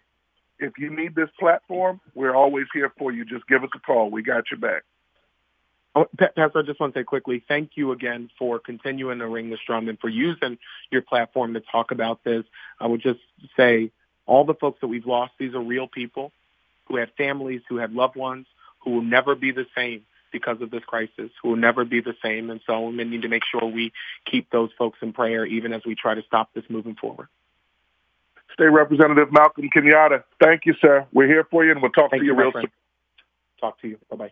If 0.59 0.73
you 0.77 0.95
need 0.95 1.13
this 1.15 1.29
platform, 1.39 1.99
we're 2.15 2.35
always 2.35 2.65
here 2.73 2.91
for 2.97 3.11
you. 3.11 3.25
Just 3.25 3.47
give 3.47 3.63
us 3.63 3.69
a 3.75 3.79
call. 3.79 4.09
We 4.09 4.23
got 4.23 4.45
your 4.49 4.59
back. 4.59 4.83
Oh, 5.97 6.05
Pastor, 6.15 6.59
I 6.59 6.61
just 6.61 6.79
want 6.79 6.93
to 6.93 6.99
say 6.99 7.03
quickly, 7.03 7.43
thank 7.47 7.71
you 7.73 7.91
again 7.91 8.29
for 8.37 8.59
continuing 8.59 9.17
to 9.17 9.27
ring 9.27 9.49
the 9.49 9.57
drum 9.65 9.89
and 9.89 9.99
for 9.99 10.09
using 10.09 10.59
your 10.91 11.01
platform 11.01 11.55
to 11.55 11.59
talk 11.59 11.89
about 11.89 12.23
this. 12.23 12.43
I 12.79 12.85
would 12.85 13.01
just 13.01 13.19
say 13.55 13.89
all 14.27 14.45
the 14.45 14.53
folks 14.53 14.79
that 14.81 14.89
we've 14.89 15.07
lost, 15.07 15.33
these 15.39 15.55
are 15.55 15.59
real 15.59 15.87
people 15.87 16.31
who 16.85 16.97
have 16.97 17.09
families, 17.17 17.61
who 17.67 17.77
have 17.77 17.93
loved 17.93 18.15
ones, 18.15 18.45
who 18.83 18.91
will 18.91 19.01
never 19.01 19.33
be 19.33 19.51
the 19.51 19.65
same 19.75 20.05
because 20.31 20.61
of 20.61 20.69
this 20.69 20.83
crisis, 20.83 21.31
who 21.41 21.49
will 21.49 21.55
never 21.55 21.83
be 21.83 21.99
the 21.99 22.13
same. 22.21 22.51
And 22.51 22.61
so 22.67 22.89
we 22.89 23.03
need 23.03 23.23
to 23.23 23.27
make 23.27 23.43
sure 23.51 23.65
we 23.65 23.91
keep 24.23 24.51
those 24.51 24.69
folks 24.77 24.99
in 25.01 25.13
prayer 25.13 25.47
even 25.47 25.73
as 25.73 25.81
we 25.83 25.95
try 25.95 26.13
to 26.13 26.21
stop 26.27 26.53
this 26.53 26.65
moving 26.69 26.93
forward. 26.93 27.27
State 28.53 28.67
Representative 28.67 29.31
Malcolm 29.31 29.67
Kenyatta, 29.75 30.25
thank 30.39 30.67
you, 30.67 30.75
sir. 30.79 31.07
We're 31.11 31.27
here 31.27 31.47
for 31.49 31.65
you, 31.65 31.71
and 31.71 31.81
we'll 31.81 31.91
talk 31.91 32.11
thank 32.11 32.21
to 32.21 32.25
you, 32.27 32.33
you 32.33 32.39
real 32.39 32.51
soon. 32.51 32.71
Talk 33.59 33.81
to 33.81 33.87
you. 33.87 33.97
Bye-bye. 34.11 34.31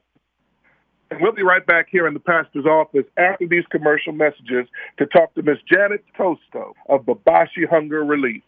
And 1.11 1.21
we'll 1.21 1.33
be 1.33 1.43
right 1.43 1.65
back 1.65 1.87
here 1.89 2.07
in 2.07 2.13
the 2.13 2.19
pastor's 2.19 2.65
office 2.65 3.05
after 3.17 3.47
these 3.47 3.65
commercial 3.69 4.11
messages 4.11 4.67
to 4.97 5.05
talk 5.05 5.33
to 5.35 5.43
Miss 5.43 5.59
Janice 5.71 6.01
Tosto 6.17 6.73
of 6.89 7.01
Bebashi 7.05 7.69
Hunger 7.69 8.03
Relief. 8.03 8.41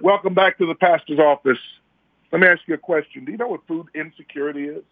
Welcome 0.00 0.34
back 0.34 0.58
to 0.58 0.66
the 0.66 0.74
pastor's 0.74 1.20
office. 1.20 1.58
Let 2.32 2.40
me 2.40 2.48
ask 2.48 2.62
you 2.66 2.74
a 2.74 2.78
question. 2.78 3.24
Do 3.24 3.32
you 3.32 3.38
know 3.38 3.48
what 3.48 3.66
food 3.66 3.88
insecurity 3.94 4.64
is? 4.64 4.82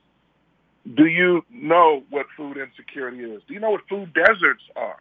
Do 0.94 1.06
you 1.06 1.44
know 1.50 2.02
what 2.10 2.26
food 2.36 2.56
insecurity 2.56 3.20
is? 3.20 3.42
Do 3.48 3.54
you 3.54 3.60
know 3.60 3.70
what 3.70 3.88
food 3.88 4.12
deserts 4.14 4.62
are? 4.76 4.98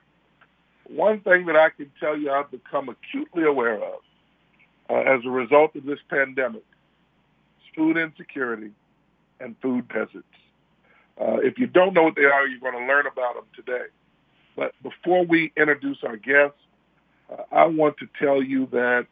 One 0.87 1.19
thing 1.19 1.45
that 1.47 1.55
I 1.55 1.69
can 1.69 1.91
tell 1.99 2.17
you 2.17 2.31
I've 2.31 2.49
become 2.49 2.89
acutely 2.89 3.43
aware 3.43 3.75
of 3.75 3.99
uh, 4.89 4.95
as 4.95 5.21
a 5.25 5.29
result 5.29 5.75
of 5.75 5.85
this 5.85 5.99
pandemic 6.09 6.63
is 6.63 7.75
food 7.75 7.97
insecurity 7.97 8.71
and 9.39 9.55
food 9.61 9.87
deserts. 9.89 10.25
Uh, 11.19 11.37
if 11.37 11.57
you 11.57 11.67
don't 11.67 11.93
know 11.93 12.03
what 12.03 12.15
they 12.15 12.25
are, 12.25 12.47
you're 12.47 12.59
going 12.59 12.77
to 12.79 12.85
learn 12.85 13.07
about 13.07 13.35
them 13.35 13.45
today. 13.55 13.85
But 14.55 14.73
before 14.83 15.25
we 15.25 15.51
introduce 15.55 15.97
our 16.03 16.17
guests, 16.17 16.57
uh, 17.31 17.43
I 17.51 17.65
want 17.65 17.97
to 17.97 18.07
tell 18.19 18.41
you 18.41 18.67
that 18.71 19.07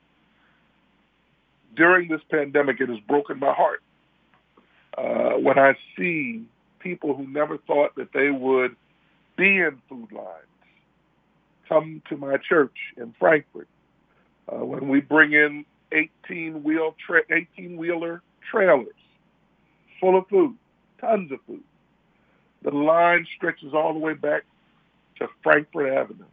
during 1.75 2.07
this 2.07 2.21
pandemic, 2.29 2.79
it 2.79 2.89
has 2.89 2.99
broken 3.07 3.39
my 3.39 3.53
heart 3.53 3.81
uh, 4.97 5.33
when 5.33 5.59
I 5.59 5.75
see 5.97 6.45
people 6.79 7.15
who 7.15 7.27
never 7.27 7.57
thought 7.57 7.95
that 7.95 8.13
they 8.13 8.29
would 8.29 8.75
be 9.35 9.57
in 9.57 9.81
food 9.89 10.11
lines 10.11 10.45
come 11.67 12.01
to 12.09 12.17
my 12.17 12.37
church 12.37 12.75
in 12.95 13.13
Frankford 13.19 13.67
uh, 14.51 14.63
when 14.63 14.87
we 14.87 15.01
bring 15.01 15.33
in 15.33 15.65
18 15.91 16.63
wheel 16.63 16.95
tra- 17.05 17.23
18 17.31 17.77
wheeler 17.77 18.21
trailers 18.51 18.87
full 19.99 20.17
of 20.17 20.27
food, 20.27 20.55
tons 20.99 21.31
of 21.31 21.39
food. 21.47 21.63
The 22.65 22.71
line 22.71 23.27
stretches 23.35 23.75
all 23.75 23.93
the 23.93 23.99
way 23.99 24.15
back 24.15 24.43
to 25.19 25.29
Frankford 25.43 25.93
Avenue. 25.93 26.25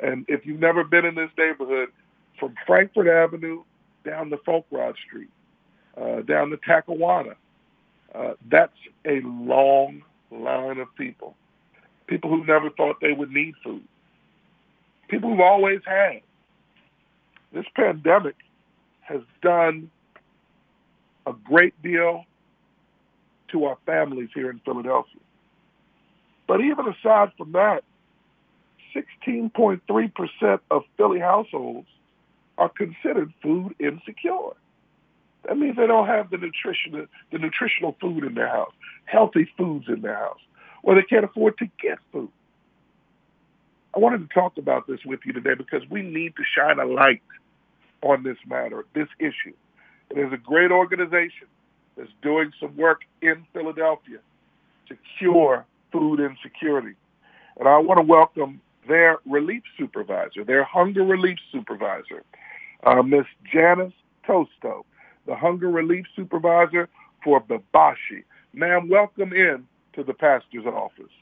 And 0.00 0.24
if 0.26 0.46
you've 0.46 0.58
never 0.58 0.84
been 0.84 1.04
in 1.04 1.14
this 1.14 1.30
neighborhood, 1.36 1.90
from 2.40 2.54
Frankford 2.66 3.08
Avenue 3.08 3.62
down 4.06 4.30
to 4.30 4.38
Foulkrod 4.38 4.94
Street, 5.06 5.28
uh, 5.98 6.22
down 6.22 6.48
to 6.50 6.56
Talcahuano, 6.56 7.34
uh, 8.14 8.32
that's 8.50 8.76
a 9.04 9.20
long 9.20 10.02
line 10.30 10.78
of 10.78 10.88
people. 10.96 11.36
People 12.06 12.30
who 12.30 12.44
never 12.46 12.70
thought 12.70 12.96
they 13.02 13.12
would 13.12 13.30
need 13.30 13.54
food. 13.62 13.84
People 15.08 15.30
who've 15.30 15.40
always 15.40 15.80
had. 15.84 16.22
This 17.52 17.66
pandemic 17.76 18.36
has 19.02 19.20
done 19.42 19.90
a 21.26 21.34
great 21.44 21.80
deal 21.82 22.24
to 23.48 23.66
our 23.66 23.76
families 23.84 24.30
here 24.34 24.50
in 24.50 24.58
Philadelphia. 24.64 25.20
But 26.46 26.60
even 26.60 26.86
aside 26.88 27.32
from 27.36 27.52
that, 27.52 27.84
16.3% 28.94 30.60
of 30.70 30.82
Philly 30.96 31.20
households 31.20 31.88
are 32.58 32.68
considered 32.68 33.32
food 33.42 33.74
insecure. 33.80 34.52
That 35.46 35.58
means 35.58 35.76
they 35.76 35.86
don't 35.86 36.06
have 36.06 36.30
the 36.30 36.38
nutrition, 36.38 37.08
the 37.32 37.38
nutritional 37.38 37.96
food 38.00 38.24
in 38.24 38.34
their 38.34 38.48
house, 38.48 38.72
healthy 39.04 39.48
foods 39.58 39.86
in 39.88 40.00
their 40.00 40.16
house, 40.16 40.38
or 40.82 40.94
they 40.94 41.02
can't 41.02 41.24
afford 41.24 41.58
to 41.58 41.66
get 41.80 41.98
food. 42.12 42.30
I 43.94 43.98
wanted 43.98 44.28
to 44.28 44.34
talk 44.34 44.56
about 44.58 44.86
this 44.86 45.00
with 45.04 45.20
you 45.24 45.32
today 45.32 45.54
because 45.54 45.82
we 45.88 46.02
need 46.02 46.34
to 46.36 46.42
shine 46.56 46.78
a 46.78 46.84
light 46.84 47.22
on 48.02 48.22
this 48.22 48.38
matter, 48.46 48.84
this 48.94 49.08
issue. 49.18 49.54
There's 50.12 50.32
a 50.32 50.38
great 50.38 50.70
organization 50.70 51.46
that's 51.96 52.10
doing 52.22 52.52
some 52.60 52.76
work 52.76 53.02
in 53.22 53.46
Philadelphia 53.52 54.18
to 54.88 54.96
cure 55.18 55.64
food 55.94 56.20
insecurity. 56.20 56.96
And 57.58 57.68
I 57.68 57.78
want 57.78 57.98
to 57.98 58.04
welcome 58.04 58.60
their 58.88 59.18
relief 59.24 59.62
supervisor, 59.78 60.44
their 60.44 60.64
hunger 60.64 61.04
relief 61.04 61.38
supervisor, 61.52 62.24
uh, 62.82 63.02
Miss 63.02 63.26
Janice 63.50 63.94
Tosto 64.26 64.84
the 65.26 65.34
hunger 65.34 65.70
relief 65.70 66.04
supervisor 66.14 66.88
for 67.22 67.40
Bebashi. 67.42 68.24
Ma'am, 68.52 68.88
welcome 68.88 69.32
in 69.32 69.66
to 69.94 70.04
the 70.04 70.14
pastor's 70.14 70.66
office. 70.66 71.12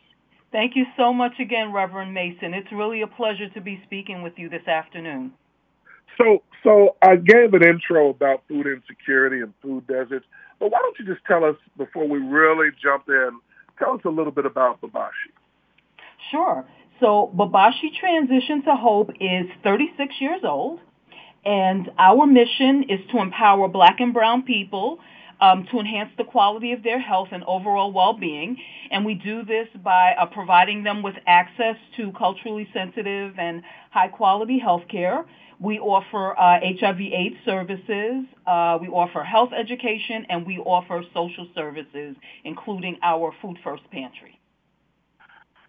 Thank 0.51 0.77
you 0.77 0.85
so 0.97 1.13
much 1.13 1.33
again, 1.41 1.73
Reverend 1.73 2.13
Mason. 2.13 2.53
It's 2.53 2.71
really 2.73 3.03
a 3.03 3.07
pleasure 3.07 3.49
to 3.51 3.61
be 3.61 3.81
speaking 3.87 4.23
with 4.23 4.35
you 4.37 4.49
this 4.49 4.67
afternoon. 4.69 5.33
So, 6.19 6.43
so 6.63 6.97
I 7.01 7.17
gave 7.17 7.55
an 7.55 7.65
intro 7.65 8.11
about 8.11 8.43
food 8.49 8.67
insecurity 8.67 9.41
and 9.41 9.55
food 9.63 9.87
deserts, 9.87 10.27
but 10.59 10.71
why 10.71 10.79
don't 10.81 10.99
you 10.99 11.07
just 11.07 11.25
tell 11.25 11.45
us 11.45 11.57
before 11.79 12.07
we 12.07 12.19
really 12.19 12.69
jump 12.83 13.09
in? 13.09 13.31
Tell 13.83 13.95
us 13.95 14.01
a 14.05 14.11
little 14.11 14.33
bit 14.33 14.47
about 14.47 14.81
Bebashi. 14.81 15.33
Sure. 16.31 16.65
So, 17.01 17.33
Bebashi 17.37 17.93
Transition 17.99 18.63
to 18.65 18.77
Hope 18.77 19.11
is 19.21 19.47
36 19.65 20.15
years 20.21 20.41
old. 20.45 20.79
And 21.45 21.91
our 21.99 22.25
mission 22.27 22.85
is 22.89 23.01
to 23.11 23.19
empower 23.19 23.67
black 23.67 23.97
and 23.99 24.15
brown 24.15 24.45
people 24.45 25.01
um, 25.41 25.67
to 25.73 25.81
enhance 25.81 26.11
the 26.17 26.23
quality 26.23 26.71
of 26.71 26.85
their 26.85 27.01
health 27.01 27.29
and 27.33 27.43
overall 27.43 27.93
well-being. 27.93 28.57
And 28.93 29.05
we 29.05 29.15
do 29.15 29.45
this 29.45 29.67
by 29.83 30.13
uh, 30.13 30.27
providing 30.27 30.85
them 30.85 31.03
with 31.03 31.17
access 31.27 31.75
to 31.97 32.13
culturally 32.13 32.69
sensitive 32.73 33.35
and 33.37 33.63
high-quality 33.91 34.61
health 34.61 34.83
care. 34.89 35.25
We 35.63 35.79
offer 35.79 36.37
uh, 36.37 36.59
HIV/AIDS 36.61 37.37
services. 37.45 38.25
Uh, 38.45 38.79
we 38.81 38.89
offer 38.89 39.23
health 39.23 39.51
education, 39.57 40.27
and 40.29 40.45
we 40.45 40.59
offer 40.59 41.05
social 41.15 41.47
services, 41.55 42.17
including 42.43 42.99
our 43.03 43.33
Food 43.41 43.59
First 43.63 43.89
Pantry. 43.93 44.41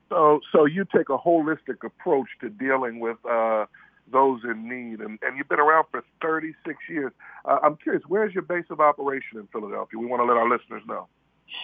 So, 0.10 0.39
so 0.51 0.65
you 0.65 0.86
take 0.86 1.10
a 1.10 1.17
holistic 1.17 1.84
approach 1.86 2.27
to 2.41 2.49
dealing 2.49 2.99
with 2.99 3.17
uh, 3.23 3.65
those 4.12 4.41
in 4.43 4.67
need. 4.67 4.99
And, 4.99 5.19
and 5.21 5.38
you've 5.38 5.49
been 5.49 5.60
around 5.60 5.86
for 5.91 6.03
36 6.21 6.77
years. 6.89 7.12
Uh, 7.45 7.60
I'm 7.63 7.77
curious, 7.77 8.03
where's 8.08 8.34
your 8.34 8.43
base 8.43 8.65
of 8.71 8.79
operation 8.79 9.38
in 9.38 9.47
Philadelphia? 9.51 9.99
We 9.99 10.08
want 10.08 10.21
to 10.21 10.25
let 10.25 10.38
our 10.38 10.49
listeners 10.49 10.82
know. 10.88 11.08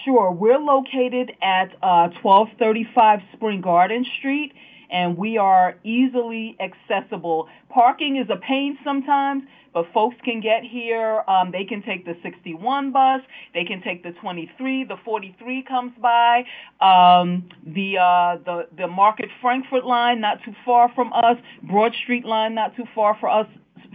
Sure. 0.06 0.32
We're 0.32 0.60
located 0.60 1.32
at 1.42 1.72
uh, 1.82 2.10
1235 2.22 3.22
Spring 3.34 3.62
Garden 3.62 4.06
Street 4.20 4.54
and 4.90 5.18
we 5.18 5.38
are 5.38 5.76
easily 5.84 6.58
accessible. 6.60 7.48
Parking 7.70 8.18
is 8.18 8.30
a 8.30 8.38
pain 8.38 8.78
sometimes, 8.84 9.44
but 9.74 9.86
folks 9.94 10.16
can 10.24 10.42
get 10.42 10.64
here. 10.64 11.24
Um, 11.28 11.52
they 11.52 11.64
can 11.64 11.82
take 11.84 12.06
the 12.06 12.16
61 12.24 12.92
bus. 12.92 13.22
They 13.54 13.64
can 13.66 13.82
take 13.82 14.04
the 14.04 14.12
23. 14.12 14.86
The 14.86 14.98
43 15.06 15.64
comes 15.64 15.94
by. 16.02 16.46
Um, 16.82 17.50
the 17.66 17.98
uh, 17.98 18.38
the 18.46 18.68
the 18.76 18.88
Market 18.88 19.30
Frankford 19.42 19.84
line, 19.84 20.22
not 20.22 20.44
too 20.44 20.54
far 20.66 20.92
from 20.94 21.14
us. 21.14 21.38
Broad 21.64 21.94
Street 22.04 22.26
line, 22.26 22.56
not 22.56 22.76
too 22.76 22.86
far 22.96 23.16
for 23.20 23.30
us 23.30 23.48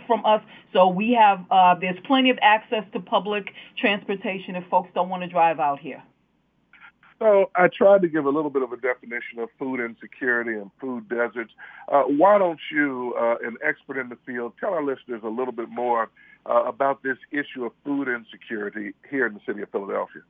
from 0.06 0.24
us. 0.24 0.42
So 0.72 0.88
we 0.88 1.12
have 1.12 1.44
uh, 1.50 1.74
there's 1.80 1.98
plenty 2.06 2.30
of 2.30 2.38
access 2.42 2.84
to 2.92 3.00
public 3.00 3.52
transportation 3.78 4.56
if 4.56 4.64
folks 4.70 4.90
don't 4.94 5.08
want 5.08 5.22
to 5.22 5.28
drive 5.28 5.60
out 5.60 5.80
here. 5.80 6.02
So 7.24 7.50
I 7.56 7.68
tried 7.68 8.02
to 8.02 8.08
give 8.08 8.26
a 8.26 8.28
little 8.28 8.50
bit 8.50 8.60
of 8.62 8.70
a 8.72 8.76
definition 8.76 9.38
of 9.38 9.48
food 9.58 9.80
insecurity 9.80 10.52
and 10.52 10.70
food 10.78 11.08
deserts. 11.08 11.54
Uh, 11.90 12.02
why 12.02 12.36
don't 12.36 12.60
you, 12.70 13.14
uh, 13.18 13.36
an 13.42 13.56
expert 13.66 13.98
in 13.98 14.10
the 14.10 14.18
field, 14.26 14.52
tell 14.60 14.74
our 14.74 14.84
listeners 14.84 15.22
a 15.24 15.28
little 15.28 15.54
bit 15.54 15.70
more 15.70 16.10
uh, 16.44 16.64
about 16.64 17.02
this 17.02 17.16
issue 17.32 17.64
of 17.64 17.72
food 17.82 18.08
insecurity 18.08 18.92
here 19.10 19.26
in 19.26 19.32
the 19.32 19.40
city 19.46 19.62
of 19.62 19.70
Philadelphia? 19.70 20.20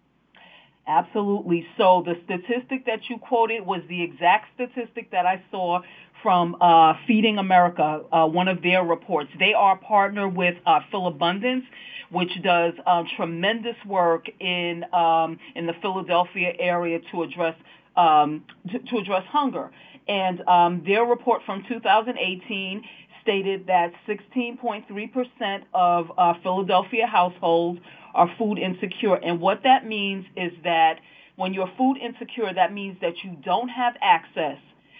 Absolutely. 0.87 1.67
So 1.79 2.05
the 2.05 2.15
statistic 2.25 2.87
that 2.87 3.09
you 3.09 3.19
quoted 3.19 3.65
was 3.65 3.81
the 3.89 4.03
exact 4.03 4.49
statistic 4.55 5.11
that 5.13 5.25
I 5.25 5.43
saw 5.51 5.81
from 6.23 6.57
uh, 6.61 6.95
Feeding 7.07 7.39
America, 7.39 8.03
uh, 8.13 8.27
one 8.27 8.49
of 8.49 8.63
their 8.63 8.83
reports. 8.83 9.31
They 9.39 9.55
are 9.55 9.77
partnered 9.77 10.35
with 10.37 10.57
uh, 10.67 10.81
Philabundance, 10.91 11.65
which 12.11 12.31
does 12.43 12.75
uh, 12.87 13.05
tremendous 13.17 13.77
work 13.87 14.27
in 14.41 14.85
um, 14.93 15.39
in 15.55 15.67
the 15.67 15.75
Philadelphia 15.81 16.53
area 16.59 17.01
to 17.13 17.23
address 17.23 17.57
um, 17.97 18.45
to, 18.71 18.79
to, 18.79 18.99
address 18.99 19.25
hunger. 19.29 19.71
And 20.09 20.41
um, 20.49 20.83
their 20.85 21.05
report 21.05 21.43
from 21.47 21.65
2018 21.69 22.83
stated 23.25 23.67
that 23.67 23.93
16.3% 24.07 25.63
of 25.75 26.13
uh, 26.17 26.35
Philadelphia 26.43 27.07
households 27.07 27.81
are 28.15 28.31
food 28.39 28.59
insecure. 28.59 29.17
And 29.17 29.41
what 29.41 29.63
that 29.65 29.87
means 29.87 30.27
is 30.37 30.53
that 30.63 31.01
when 31.37 31.53
you're 31.53 31.71
food 31.77 31.97
insecure, 31.97 32.55
that 32.55 32.73
means 32.73 32.97
that 33.01 33.15
you 33.25 33.37
don't 33.45 33.69
have 33.69 33.95
access 34.01 34.59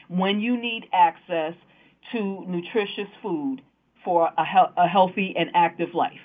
when 0.09 0.41
you 0.41 0.61
need 0.61 0.87
access 0.93 1.55
to 2.13 2.45
nutritious 2.49 3.09
food 3.23 3.63
for 4.05 4.31
a, 4.37 4.45
he- 4.45 4.73
a 4.77 4.89
healthy 4.89 5.35
and 5.37 5.51
active 5.55 5.95
life. 5.95 6.21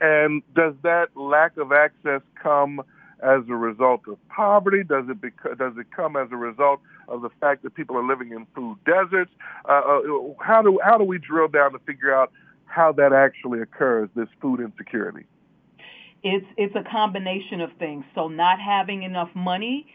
And 0.00 0.42
does 0.54 0.74
that 0.82 1.08
lack 1.16 1.56
of 1.56 1.72
access 1.72 2.22
come 2.40 2.80
as 3.22 3.42
a 3.48 3.54
result 3.54 4.02
of 4.06 4.16
poverty? 4.28 4.84
Does 4.84 5.04
it 5.08 5.20
bec- 5.20 5.58
does 5.58 5.74
it 5.76 5.86
come 5.94 6.16
as 6.16 6.28
a 6.30 6.36
result 6.36 6.80
of 7.08 7.22
the 7.22 7.30
fact 7.40 7.62
that 7.64 7.74
people 7.74 7.96
are 7.96 8.06
living 8.06 8.32
in 8.32 8.46
food 8.54 8.78
deserts? 8.84 9.30
Uh, 9.68 9.72
uh, 9.72 10.00
how 10.40 10.62
do 10.62 10.78
how 10.82 10.96
do 10.98 11.04
we 11.04 11.18
drill 11.18 11.48
down 11.48 11.72
to 11.72 11.78
figure 11.80 12.14
out 12.14 12.32
how 12.66 12.92
that 12.92 13.12
actually 13.12 13.60
occurs? 13.60 14.08
This 14.14 14.28
food 14.40 14.60
insecurity. 14.60 15.26
it's 16.22 16.46
it's 16.56 16.74
a 16.76 16.84
combination 16.90 17.60
of 17.60 17.70
things. 17.78 18.04
So 18.14 18.28
not 18.28 18.60
having 18.60 19.02
enough 19.02 19.30
money 19.34 19.86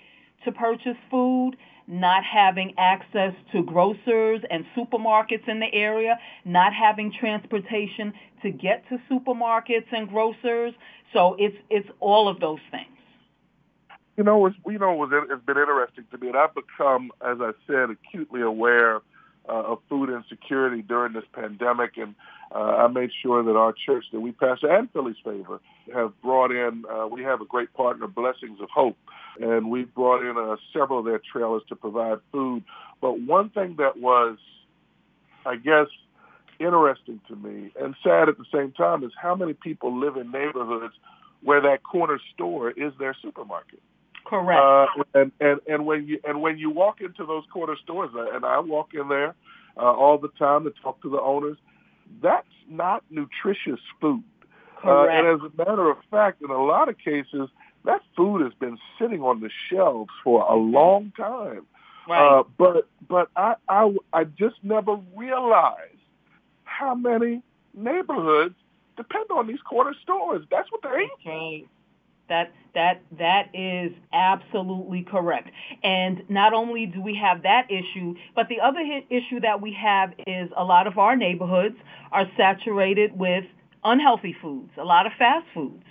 to 0.46 0.52
purchase 0.52 0.98
food, 1.10 1.54
not 1.88 2.24
having 2.24 2.74
access 2.78 3.34
to 3.52 3.64
grocers 3.64 4.42
and 4.50 4.66
supermarkets 4.76 5.48
in 5.48 5.60
the 5.60 5.74
area, 5.74 6.18
not 6.46 6.74
having 6.74 7.12
transportation 7.20 8.14
to 8.42 8.52
get 8.52 8.88
to 8.90 8.98
supermarkets 9.12 9.88
and 9.92 10.10
grocers. 10.10 10.74
So 11.14 11.36
it's 11.40 11.58
it's 11.70 11.90
all 12.00 12.28
of 12.30 12.40
those 12.40 12.60
things. 12.72 12.93
You 14.16 14.24
know, 14.24 14.46
it's 14.46 14.56
you 14.68 14.78
know, 14.78 15.04
it's 15.04 15.46
been 15.46 15.58
interesting 15.58 16.06
to 16.12 16.18
me, 16.20 16.28
and 16.28 16.38
I've 16.38 16.54
become, 16.54 17.12
as 17.26 17.38
I 17.42 17.52
said, 17.66 17.90
acutely 17.90 18.42
aware 18.42 18.98
uh, 19.50 19.64
of 19.64 19.80
food 19.90 20.10
insecurity 20.10 20.84
during 20.84 21.14
this 21.14 21.24
pandemic, 21.34 21.98
and 21.98 22.14
uh, 22.54 22.60
I 22.60 22.88
made 22.88 23.10
sure 23.22 23.44
that 23.44 23.56
our 23.56 23.74
church 23.74 24.06
that 24.14 24.20
we 24.20 24.32
pastor 24.32 24.72
and 24.72 24.90
Philly's 24.92 25.16
Favor 25.24 25.60
have 25.94 26.14
brought 26.22 26.52
in. 26.52 26.84
Uh, 26.90 27.08
we 27.08 27.24
have 27.24 27.42
a 27.42 27.46
great 27.46 27.74
partner, 27.74 28.08
Blessings 28.08 28.62
of 28.62 28.70
Hope, 28.70 28.98
and 29.42 29.72
we 29.72 29.86
brought 29.86 30.22
in 30.22 30.38
uh, 30.38 30.58
several 30.72 31.00
of 31.00 31.06
their 31.06 31.20
trailers 31.32 31.64
to 31.70 31.76
provide 31.76 32.20
food. 32.32 32.64
But 33.02 33.20
one 33.20 33.50
thing 33.50 33.78
that 33.80 34.00
was, 34.00 34.38
I 35.46 35.56
guess, 35.56 35.88
interesting 36.60 37.20
to 37.28 37.36
me 37.36 37.72
and 37.80 37.96
sad 38.04 38.30
at 38.30 38.38
the 38.38 38.46
same 38.54 38.72
time 38.72 39.04
is 39.04 39.12
how 39.20 39.34
many 39.36 39.54
people 39.54 40.00
live 40.00 40.18
in 40.18 40.32
neighborhoods 40.32 40.94
where 41.42 41.62
that 41.62 41.84
corner 41.84 42.20
store 42.34 42.70
is 42.70 42.94
their 43.00 43.16
supermarket. 43.22 43.82
Correct. 44.26 44.62
Uh, 44.62 45.04
and, 45.14 45.32
and 45.40 45.60
and 45.68 45.86
when 45.86 46.08
you 46.08 46.20
and 46.24 46.42
when 46.42 46.58
you 46.58 46.70
walk 46.70 47.02
into 47.02 47.26
those 47.26 47.44
corner 47.52 47.76
stores, 47.84 48.12
uh, 48.16 48.36
and 48.36 48.46
I 48.46 48.60
walk 48.60 48.94
in 48.94 49.10
there 49.10 49.36
uh, 49.78 49.82
all 49.82 50.18
the 50.18 50.30
time 50.40 50.64
to 50.64 50.72
talk 50.82 51.02
to 51.02 51.10
the 51.10 51.20
owners, 51.20 51.58
that's 52.22 52.48
not 52.70 53.04
nutritious 53.10 53.80
food. 54.00 54.24
Uh, 54.86 55.04
and 55.04 55.28
as 55.28 55.52
a 55.52 55.58
matter 55.58 55.90
of 55.90 55.98
fact, 56.12 56.42
in 56.42 56.50
a 56.50 56.62
lot 56.62 56.90
of 56.90 56.98
cases, 56.98 57.50
that 57.86 58.02
food 58.18 58.42
has 58.42 58.54
been 58.54 58.78
sitting 59.00 59.22
on 59.22 59.40
the 59.40 59.50
shelves 59.70 60.12
for 60.24 60.42
a 60.44 60.56
long 60.56 61.12
time. 61.16 61.66
Right. 62.08 62.40
Uh, 62.40 62.44
but 62.58 62.88
but 63.08 63.30
I, 63.36 63.56
I 63.70 63.96
I 64.12 64.24
just 64.26 64.56
never 64.62 64.98
realized 65.16 65.78
how 66.66 66.96
many 66.96 67.42
neighborhoods 67.74 68.56
depend 68.98 69.26
on 69.32 69.48
these 69.48 69.62
corner 69.62 69.94
stores. 70.02 70.46
That's 70.52 70.70
what 70.72 70.82
they 70.82 71.04
eat. 71.04 71.12
Okay. 71.22 71.66
That 72.30 72.52
that 72.74 73.02
that 73.20 73.50
is 73.54 73.92
absolutely 74.14 75.04
correct. 75.04 75.50
And 75.84 76.24
not 76.30 76.54
only 76.54 76.86
do 76.86 77.02
we 77.02 77.16
have 77.22 77.44
that 77.44 77.68
issue, 77.70 78.16
but 78.36 78.48
the 78.50 78.62
other 78.62 78.80
issue 79.10 79.40
that 79.42 79.62
we 79.62 79.74
have 79.74 80.14
is 80.26 80.50
a 80.56 80.64
lot 80.64 80.88
of 80.88 80.98
our 80.98 81.16
neighborhoods 81.16 81.76
are 82.12 82.26
saturated 82.38 83.18
with 83.18 83.44
unhealthy 83.84 84.36
foods, 84.42 84.72
a 84.78 84.84
lot 84.84 85.06
of 85.06 85.12
fast 85.18 85.46
foods. 85.54 85.84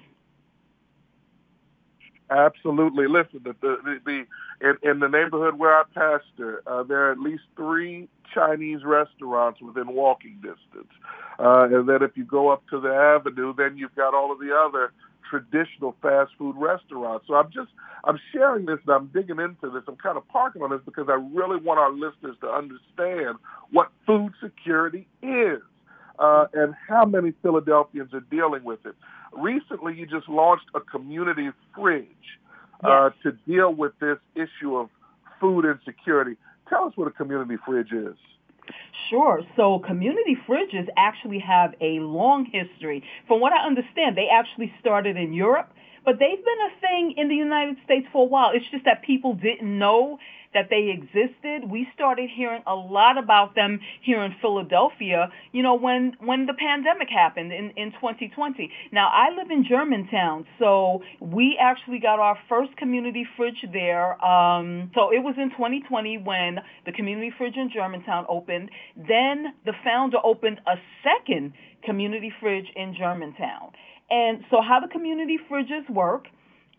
Absolutely. 2.30 3.06
Listen, 3.06 3.40
the, 3.44 3.54
the, 3.60 4.00
the 4.04 4.24
in, 4.62 4.90
in 4.90 5.00
the 5.00 5.08
neighborhood 5.08 5.58
where 5.58 5.76
I 5.76 5.82
pastor, 5.92 6.62
uh, 6.66 6.82
there 6.82 7.08
are 7.08 7.12
at 7.12 7.18
least 7.18 7.42
three 7.56 8.08
Chinese 8.32 8.84
restaurants 8.84 9.60
within 9.60 9.92
walking 9.92 10.36
distance. 10.36 10.92
Uh, 11.38 11.68
and 11.70 11.88
then 11.88 12.02
if 12.02 12.16
you 12.16 12.24
go 12.24 12.48
up 12.48 12.62
to 12.70 12.80
the 12.80 12.88
avenue, 12.88 13.52
then 13.56 13.76
you've 13.76 13.94
got 13.94 14.14
all 14.14 14.32
of 14.32 14.38
the 14.38 14.54
other 14.54 14.92
traditional 15.32 15.96
fast 16.02 16.30
food 16.38 16.54
restaurants. 16.58 17.24
So 17.26 17.34
I'm 17.34 17.50
just 17.50 17.70
I'm 18.04 18.18
sharing 18.32 18.66
this 18.66 18.78
and 18.86 18.94
I'm 18.94 19.06
digging 19.08 19.38
into 19.40 19.70
this. 19.72 19.82
I'm 19.88 19.96
kind 19.96 20.18
of 20.18 20.28
parking 20.28 20.60
on 20.62 20.70
this 20.70 20.80
because 20.84 21.06
I 21.08 21.14
really 21.14 21.56
want 21.60 21.80
our 21.80 21.90
listeners 21.90 22.36
to 22.42 22.48
understand 22.48 23.38
what 23.70 23.88
food 24.06 24.32
security 24.42 25.06
is 25.22 25.62
uh, 26.18 26.46
and 26.52 26.74
how 26.88 27.06
many 27.06 27.32
Philadelphians 27.42 28.12
are 28.12 28.20
dealing 28.30 28.62
with 28.64 28.80
it. 28.84 28.94
Recently, 29.32 29.94
you 29.96 30.06
just 30.06 30.28
launched 30.28 30.66
a 30.74 30.80
community 30.80 31.48
fridge 31.74 32.06
uh, 32.84 33.10
Yes. 33.10 33.12
to 33.22 33.32
deal 33.50 33.72
with 33.72 33.92
this 34.00 34.18
issue 34.34 34.76
of 34.76 34.90
food 35.40 35.64
insecurity. 35.64 36.36
Tell 36.68 36.84
us 36.88 36.92
what 36.96 37.08
a 37.08 37.12
community 37.12 37.56
fridge 37.64 37.92
is. 37.92 38.16
Sure. 39.10 39.42
So 39.56 39.78
community 39.80 40.36
fridges 40.48 40.88
actually 40.96 41.40
have 41.40 41.74
a 41.80 42.00
long 42.00 42.46
history. 42.46 43.02
From 43.26 43.40
what 43.40 43.52
I 43.52 43.66
understand, 43.66 44.16
they 44.16 44.28
actually 44.32 44.72
started 44.80 45.16
in 45.16 45.32
Europe, 45.32 45.70
but 46.04 46.14
they've 46.18 46.44
been 46.44 46.62
a 46.66 46.80
thing 46.80 47.14
in 47.16 47.28
the 47.28 47.34
United 47.34 47.76
States 47.84 48.06
for 48.12 48.22
a 48.22 48.28
while. 48.28 48.50
It's 48.54 48.64
just 48.70 48.84
that 48.84 49.02
people 49.02 49.34
didn't 49.34 49.78
know 49.78 50.18
that 50.54 50.68
they 50.70 50.90
existed. 50.90 51.70
We 51.70 51.86
started 51.94 52.30
hearing 52.34 52.62
a 52.66 52.74
lot 52.74 53.18
about 53.18 53.54
them 53.54 53.80
here 54.02 54.22
in 54.22 54.34
Philadelphia, 54.40 55.30
you 55.52 55.62
know, 55.62 55.74
when 55.74 56.16
when 56.20 56.46
the 56.46 56.54
pandemic 56.54 57.08
happened 57.08 57.52
in 57.52 57.70
in 57.76 57.92
2020. 57.92 58.70
Now, 58.92 59.10
I 59.12 59.34
live 59.36 59.50
in 59.50 59.64
Germantown, 59.68 60.46
so 60.58 61.02
we 61.20 61.58
actually 61.60 61.98
got 61.98 62.18
our 62.18 62.38
first 62.48 62.76
community 62.76 63.26
fridge 63.36 63.64
there. 63.72 64.22
Um 64.24 64.90
so 64.94 65.12
it 65.12 65.22
was 65.22 65.34
in 65.38 65.50
2020 65.50 66.18
when 66.18 66.58
the 66.86 66.92
community 66.92 67.32
fridge 67.36 67.56
in 67.56 67.70
Germantown 67.72 68.26
opened. 68.28 68.70
Then 68.96 69.54
the 69.64 69.72
founder 69.84 70.18
opened 70.22 70.60
a 70.66 70.76
second 71.02 71.52
community 71.84 72.32
fridge 72.40 72.66
in 72.76 72.94
Germantown. 72.94 73.72
And 74.10 74.44
so 74.50 74.60
how 74.60 74.80
the 74.80 74.88
community 74.88 75.38
fridges 75.50 75.88
work 75.88 76.26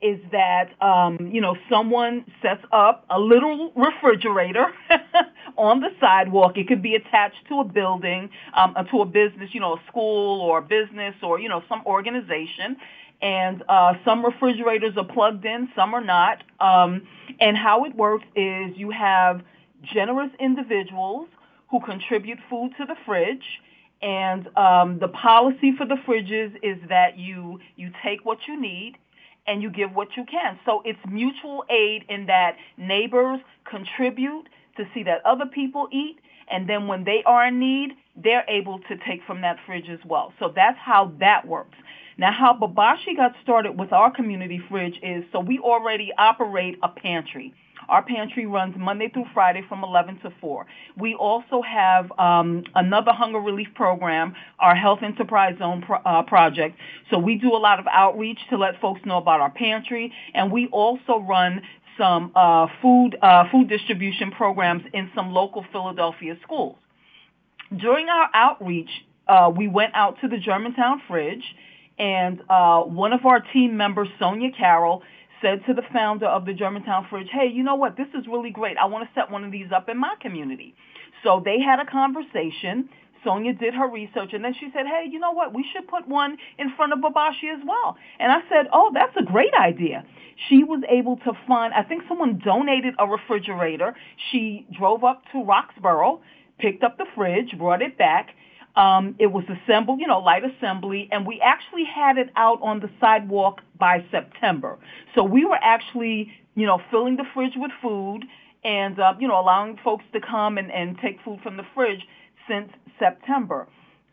is 0.04 0.20
that 0.32 0.70
um, 0.82 1.30
you 1.32 1.42
know 1.42 1.56
someone 1.70 2.26
sets 2.42 2.64
up 2.72 3.06
a 3.10 3.20
little 3.20 3.72
refrigerator 3.76 4.68
on 5.58 5.80
the 5.80 5.90
sidewalk. 6.00 6.58
It 6.58 6.68
could 6.68 6.82
be 6.82 6.96
attached 6.96 7.48
to 7.48 7.62
a 7.62 7.64
building, 7.64 8.30
um, 8.54 8.74
uh, 8.76 8.84
to 8.84 9.02
a 9.02 9.06
business, 9.06 9.50
you 9.54 9.62
know, 9.62 9.76
a 9.76 9.82
school 9.88 10.42
or 10.42 10.60
a 10.60 10.62
business 10.62 11.16
or 11.24 11.40
you 11.40 11.50
know 11.50 11.64
some 11.70 11.82
organization. 11.86 12.78
And 13.22 13.64
uh, 13.70 13.94
some 14.04 14.26
refrigerators 14.26 14.98
are 14.98 15.06
plugged 15.06 15.46
in, 15.46 15.70
some 15.78 15.94
are 15.94 16.04
not. 16.04 16.44
Um, 16.60 17.08
and 17.40 17.56
how 17.56 17.86
it 17.86 17.96
works 17.96 18.26
is 18.36 18.76
you 18.76 18.92
have 18.92 19.42
generous 19.82 20.32
individuals 20.42 21.30
who 21.72 21.80
contribute 21.80 22.38
food 22.50 22.72
to 22.78 22.86
the 22.86 22.96
fridge. 23.06 23.62
And 24.02 24.50
um, 24.58 25.00
the 25.00 25.08
policy 25.08 25.74
for 25.78 25.86
the 25.86 25.96
fridges 26.06 26.54
is 26.62 26.78
that 26.90 27.18
you 27.18 27.62
you 27.78 27.92
take 28.04 28.26
what 28.26 28.40
you 28.48 28.60
need 28.60 28.98
and 29.48 29.62
you 29.62 29.70
give 29.70 29.94
what 29.94 30.10
you 30.16 30.26
can. 30.26 30.60
So 30.66 30.82
it's 30.86 31.00
mutual 31.10 31.66
aid 31.70 32.06
in 32.10 32.28
that 32.28 32.56
neighbors 32.78 33.40
contribute 33.70 34.48
to 34.78 34.86
see 34.94 35.04
that 35.04 35.26
other 35.26 35.46
people 35.46 35.88
eat, 35.92 36.18
and 36.50 36.68
then 36.68 36.88
when 36.88 37.04
they 37.04 37.24
are 37.26 37.48
in 37.48 37.60
need, 37.60 37.92
they're 38.16 38.46
able 38.48 38.80
to 38.80 38.98
take 39.08 39.22
from 39.26 39.42
that 39.42 39.58
fridge 39.66 39.90
as 39.90 40.00
well. 40.06 40.34
So 40.40 40.52
that's 40.56 40.78
how 40.78 41.12
that 41.20 41.48
works. 41.48 41.78
Now, 42.18 42.32
how 42.32 42.54
Bebashi 42.54 43.16
got 43.16 43.34
started 43.42 43.80
with 43.80 43.92
our 43.92 44.12
community 44.12 44.62
fridge 44.70 45.00
is 45.02 45.24
so 45.32 45.40
we 45.40 45.60
already 45.60 46.12
operate 46.18 46.78
a 46.84 46.90
pantry. 46.90 47.54
Our 47.90 48.04
pantry 48.04 48.46
runs 48.46 48.76
Monday 48.78 49.10
through 49.10 49.26
Friday 49.34 49.64
from 49.68 49.84
11 49.84 50.20
to 50.20 50.34
4. 50.42 50.66
We 50.98 51.16
also 51.16 51.62
have 51.62 52.12
um, 52.18 52.64
another 52.76 53.12
hunger 53.12 53.40
relief 53.40 53.70
program, 53.76 54.36
our 54.60 54.76
Health 54.76 55.00
Enterprise 55.04 55.58
Zone 55.60 55.84
pro- 55.86 55.98
uh, 55.98 56.24
project. 56.24 56.78
So 57.10 57.18
we 57.18 57.36
do 57.36 57.50
a 57.54 57.58
lot 57.58 57.80
of 57.80 57.86
outreach 57.92 58.40
to 58.50 58.58
let 58.58 58.80
folks 58.80 59.02
know 59.06 59.18
about 59.18 59.42
our 59.42 59.52
pantry, 59.52 60.14
and 60.34 60.52
we 60.52 60.68
also 60.68 61.20
run 61.20 61.62
some 61.98 62.32
uh, 62.36 62.68
food 62.82 63.18
uh, 63.22 63.46
food 63.52 63.70
distribution 63.70 64.32
programs 64.32 64.84
in 64.94 65.12
some 65.16 65.32
local 65.32 65.66
Philadelphia 65.72 66.38
schools. 66.44 66.76
During 67.76 68.08
our 68.10 68.30
outreach, 68.34 68.90
uh, 69.28 69.52
we 69.56 69.68
went 69.68 69.94
out 69.96 70.20
to 70.22 70.28
the 70.28 70.38
Germantown 70.38 71.02
fridge, 71.08 71.44
and 71.98 72.42
uh, 72.50 72.82
one 72.82 73.14
of 73.14 73.26
our 73.26 73.40
team 73.40 73.78
members, 73.78 74.08
Sonia 74.20 74.52
Carroll, 74.52 75.04
said 75.44 75.64
to 75.68 75.74
the 75.76 75.84
founder 75.94 76.26
of 76.26 76.46
the 76.46 76.54
Germantown 76.54 77.06
fridge, 77.10 77.30
"Hey, 77.30 77.48
you 77.48 77.62
know 77.62 77.76
what? 77.76 77.98
This 77.98 78.08
is 78.16 78.26
really 78.28 78.50
great. 78.50 78.78
I 78.78 78.86
want 78.86 79.08
to 79.08 79.14
set 79.14 79.30
one 79.30 79.44
of 79.44 79.52
these 79.52 79.72
up 79.72 79.90
in 79.90 79.98
my 79.98 80.16
community." 80.20 80.74
So 81.22 81.40
they 81.40 81.60
had 81.60 81.80
a 81.80 81.86
conversation. 81.86 82.90
Sonia 83.24 83.54
did 83.54 83.74
her 83.74 83.88
research, 83.88 84.34
and 84.34 84.44
then 84.44 84.54
she 84.54 84.70
said, 84.72 84.88
"Hey, 84.88 85.06
you 85.10 85.20
know 85.20 85.32
what? 85.32 85.54
We 85.54 85.64
should 85.72 85.88
put 85.88 86.08
one 86.08 86.38
in 86.58 86.72
front 86.72 86.94
of 86.94 87.00
Bebashi 87.00 87.54
as 87.54 87.64
well." 87.64 87.98
And 88.20 88.32
I 88.32 88.42
said, 88.50 88.68
"Oh, 88.74 88.92
that's 88.94 89.16
a 89.18 89.24
great 89.24 89.54
idea." 89.54 90.04
She 90.48 90.64
was 90.64 90.82
able 90.90 91.18
to 91.18 91.34
find. 91.48 91.74
I 91.74 91.84
think 91.84 92.04
someone 92.08 92.40
donated 92.40 92.96
a 92.98 93.06
refrigerator. 93.06 93.96
She 94.32 94.66
drove 94.72 95.04
up 95.04 95.24
to 95.32 95.44
Roxborough, 95.44 96.22
picked 96.58 96.84
up 96.84 96.98
the 96.98 97.06
fridge, 97.16 97.58
brought 97.58 97.82
it 97.82 97.98
back. 97.98 98.34
Um, 98.76 99.16
it 99.20 99.28
was 99.28 99.44
assembled, 99.48 100.00
you 100.00 100.08
know, 100.08 100.20
light 100.20 100.44
assembly, 100.44 101.08
and 101.12 101.28
we 101.28 101.40
actually 101.42 101.84
had 101.84 102.18
it 102.18 102.30
out 102.36 102.60
on 102.64 102.80
the 102.80 102.90
sidewalk 103.00 103.62
by 103.78 104.04
September. 104.10 104.80
So 105.14 105.24
we 105.24 105.46
were 105.46 105.60
actually, 105.62 106.32
you 106.56 106.66
know, 106.66 106.82
filling 106.90 107.18
the 107.18 107.26
fridge 107.34 107.54
with 107.56 107.72
food 107.82 108.24
and, 108.64 109.00
uh, 109.00 109.14
you 109.20 109.28
know, 109.28 109.40
allowing 109.40 109.78
folks 109.84 110.06
to 110.14 110.20
come 110.20 110.58
and, 110.58 110.72
and 110.72 110.98
take 110.98 111.22
food 111.24 111.40
from 111.44 111.58
the 111.58 111.64
fridge 111.76 112.02
since 112.48 112.72
September. 112.98 113.68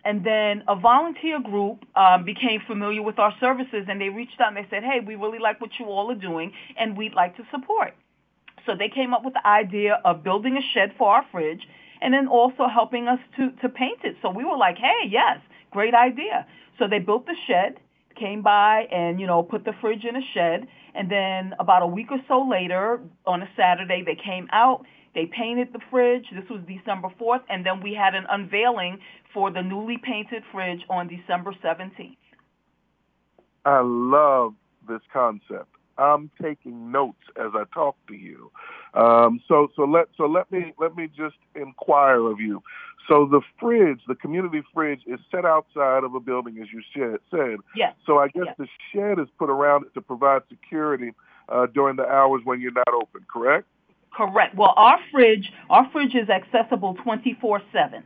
And 0.05 0.25
then 0.25 0.65
a 0.69 0.77
volunteer 0.77 1.41
group 1.41 1.85
um, 1.95 2.25
became 2.25 2.61
familiar 2.67 3.03
with 3.03 3.19
our 3.19 3.35
services, 3.39 3.87
and 3.89 4.01
they 4.01 4.09
reached 4.09 4.41
out 4.41 4.49
and 4.49 4.57
they 4.57 4.69
said, 4.71 4.83
"Hey, 4.83 5.01
we 5.01 5.15
really 5.15 5.39
like 5.39 5.61
what 5.61 5.71
you 5.79 5.87
all 5.87 6.11
are 6.11 6.15
doing, 6.15 6.53
and 6.79 6.97
we'd 6.97 7.13
like 7.15 7.37
to 7.37 7.43
support." 7.51 7.95
So 8.67 8.75
they 8.75 8.89
came 8.89 9.13
up 9.13 9.25
with 9.25 9.35
the 9.35 9.47
idea 9.47 10.01
of 10.05 10.23
building 10.23 10.57
a 10.57 10.63
shed 10.75 10.95
for 10.97 11.15
our 11.15 11.25
fridge, 11.31 11.67
and 12.01 12.15
then 12.15 12.29
also 12.29 12.69
helping 12.69 13.09
us 13.09 13.21
to 13.37 13.51
to 13.63 13.69
paint 13.69 14.01
it. 14.05 14.17
So 14.23 14.31
we 14.31 14.45
were 14.45 14.57
like, 14.57 14.79
"Hey, 14.79 15.09
yes, 15.09 15.39
great 15.71 15.95
idea." 15.95 16.47
So 16.79 16.89
they 16.89 16.99
built 16.99 17.27
the 17.27 17.37
shed, 17.47 17.79
came 18.21 18.43
by 18.43 18.87
and, 18.91 19.21
you 19.21 19.27
know, 19.27 19.43
put 19.43 19.65
the 19.65 19.73
fridge 19.81 20.05
in 20.05 20.17
a 20.17 20.23
shed. 20.35 20.67
And 20.95 21.11
then 21.11 21.55
about 21.59 21.83
a 21.83 21.87
week 21.87 22.09
or 22.11 22.19
so 22.27 22.43
later, 22.43 23.01
on 23.27 23.43
a 23.43 23.49
Saturday, 23.57 24.03
they 24.05 24.17
came 24.17 24.49
out. 24.53 24.85
They 25.15 25.27
painted 25.27 25.69
the 25.73 25.81
fridge. 25.91 26.27
This 26.33 26.49
was 26.49 26.61
December 26.67 27.09
4th. 27.21 27.43
And 27.49 27.65
then 27.65 27.83
we 27.83 27.95
had 27.95 28.15
an 28.15 28.27
unveiling 28.31 28.99
for 29.33 29.51
the 29.51 29.63
newly 29.63 29.99
painted 29.99 30.43
fridge 30.53 30.81
on 30.89 31.09
December 31.09 31.55
17th. 31.63 32.17
I 33.65 33.81
love 33.83 34.55
this 34.89 35.03
concept. 35.13 35.69
I'm 36.01 36.31
taking 36.41 36.91
notes 36.91 37.23
as 37.37 37.53
I 37.55 37.65
talk 37.75 37.97
to 38.09 38.15
you. 38.15 38.51
Um, 38.95 39.41
so 39.47 39.69
so 39.77 39.83
let 39.83 40.09
so 40.17 40.27
let 40.27 40.51
me 40.51 40.73
let 40.79 40.97
me 40.97 41.09
just 41.09 41.37
inquire 41.55 42.27
of 42.27 42.41
you. 42.41 42.63
So 43.09 43.27
the 43.27 43.41
fridge, 43.59 44.01
the 44.07 44.15
community 44.15 44.63
fridge, 44.73 45.01
is 45.07 45.19
set 45.31 45.45
outside 45.45 46.05
of 46.05 46.15
a 46.15 46.21
building, 46.21 46.59
as 46.63 46.69
you 46.73 46.83
said. 47.31 47.59
Yes. 47.75 47.95
So 48.07 48.19
I 48.19 48.29
guess 48.29 48.45
yes. 48.47 48.57
the 48.59 48.67
shed 48.93 49.19
is 49.19 49.27
put 49.39 49.51
around 49.51 49.85
it 49.85 49.95
to 49.95 50.01
provide 50.01 50.43
security 50.49 51.13
uh, 51.49 51.67
during 51.67 51.97
the 51.97 52.07
hours 52.07 52.43
when 52.45 52.61
you're 52.61 52.73
not 52.73 52.89
open. 52.95 53.27
Correct. 53.33 53.67
Correct. 54.13 54.55
Well, 54.57 54.75
our 54.77 54.99
fridge, 55.11 55.53
our 55.69 55.89
fridge 55.91 56.15
is 56.15 56.29
accessible 56.29 56.97
24/7. 56.97 58.03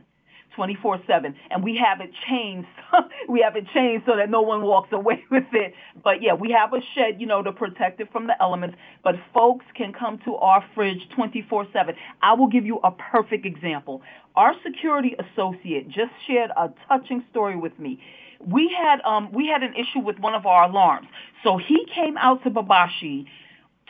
24/7 0.57 1.35
and 1.51 1.63
we 1.63 1.75
have 1.77 2.01
it 2.01 2.11
chained 2.27 2.65
we 3.29 3.41
have 3.41 3.55
it 3.55 3.65
chained 3.73 4.03
so 4.05 4.15
that 4.15 4.29
no 4.29 4.41
one 4.41 4.61
walks 4.63 4.89
away 4.91 5.23
with 5.31 5.45
it. 5.53 5.73
But 6.03 6.21
yeah 6.21 6.33
we 6.33 6.51
have 6.51 6.73
a 6.73 6.81
shed 6.93 7.19
you 7.19 7.27
know 7.27 7.41
to 7.43 7.51
protect 7.51 7.99
it 8.01 8.11
from 8.11 8.27
the 8.27 8.41
elements. 8.41 8.77
But 9.03 9.15
folks 9.33 9.65
can 9.75 9.93
come 9.93 10.19
to 10.25 10.35
our 10.35 10.63
fridge 10.73 11.07
24/7 11.17 11.95
I 12.21 12.33
will 12.33 12.47
give 12.47 12.65
you 12.65 12.79
a 12.83 12.91
perfect 12.91 13.45
example. 13.45 14.01
Our 14.35 14.53
security 14.65 15.15
associate 15.19 15.87
just 15.87 16.11
shared 16.27 16.51
a 16.57 16.69
touching 16.87 17.23
story 17.31 17.55
with 17.55 17.77
me. 17.79 17.99
We 18.45 18.73
had 18.77 19.01
um 19.05 19.31
we 19.31 19.47
had 19.47 19.63
an 19.63 19.73
issue 19.73 19.99
with 19.99 20.19
one 20.19 20.33
of 20.33 20.45
our 20.45 20.69
alarms. 20.69 21.07
So 21.43 21.57
he 21.57 21.85
came 21.93 22.17
out 22.17 22.43
to 22.43 22.49
Bebashi 22.49 23.25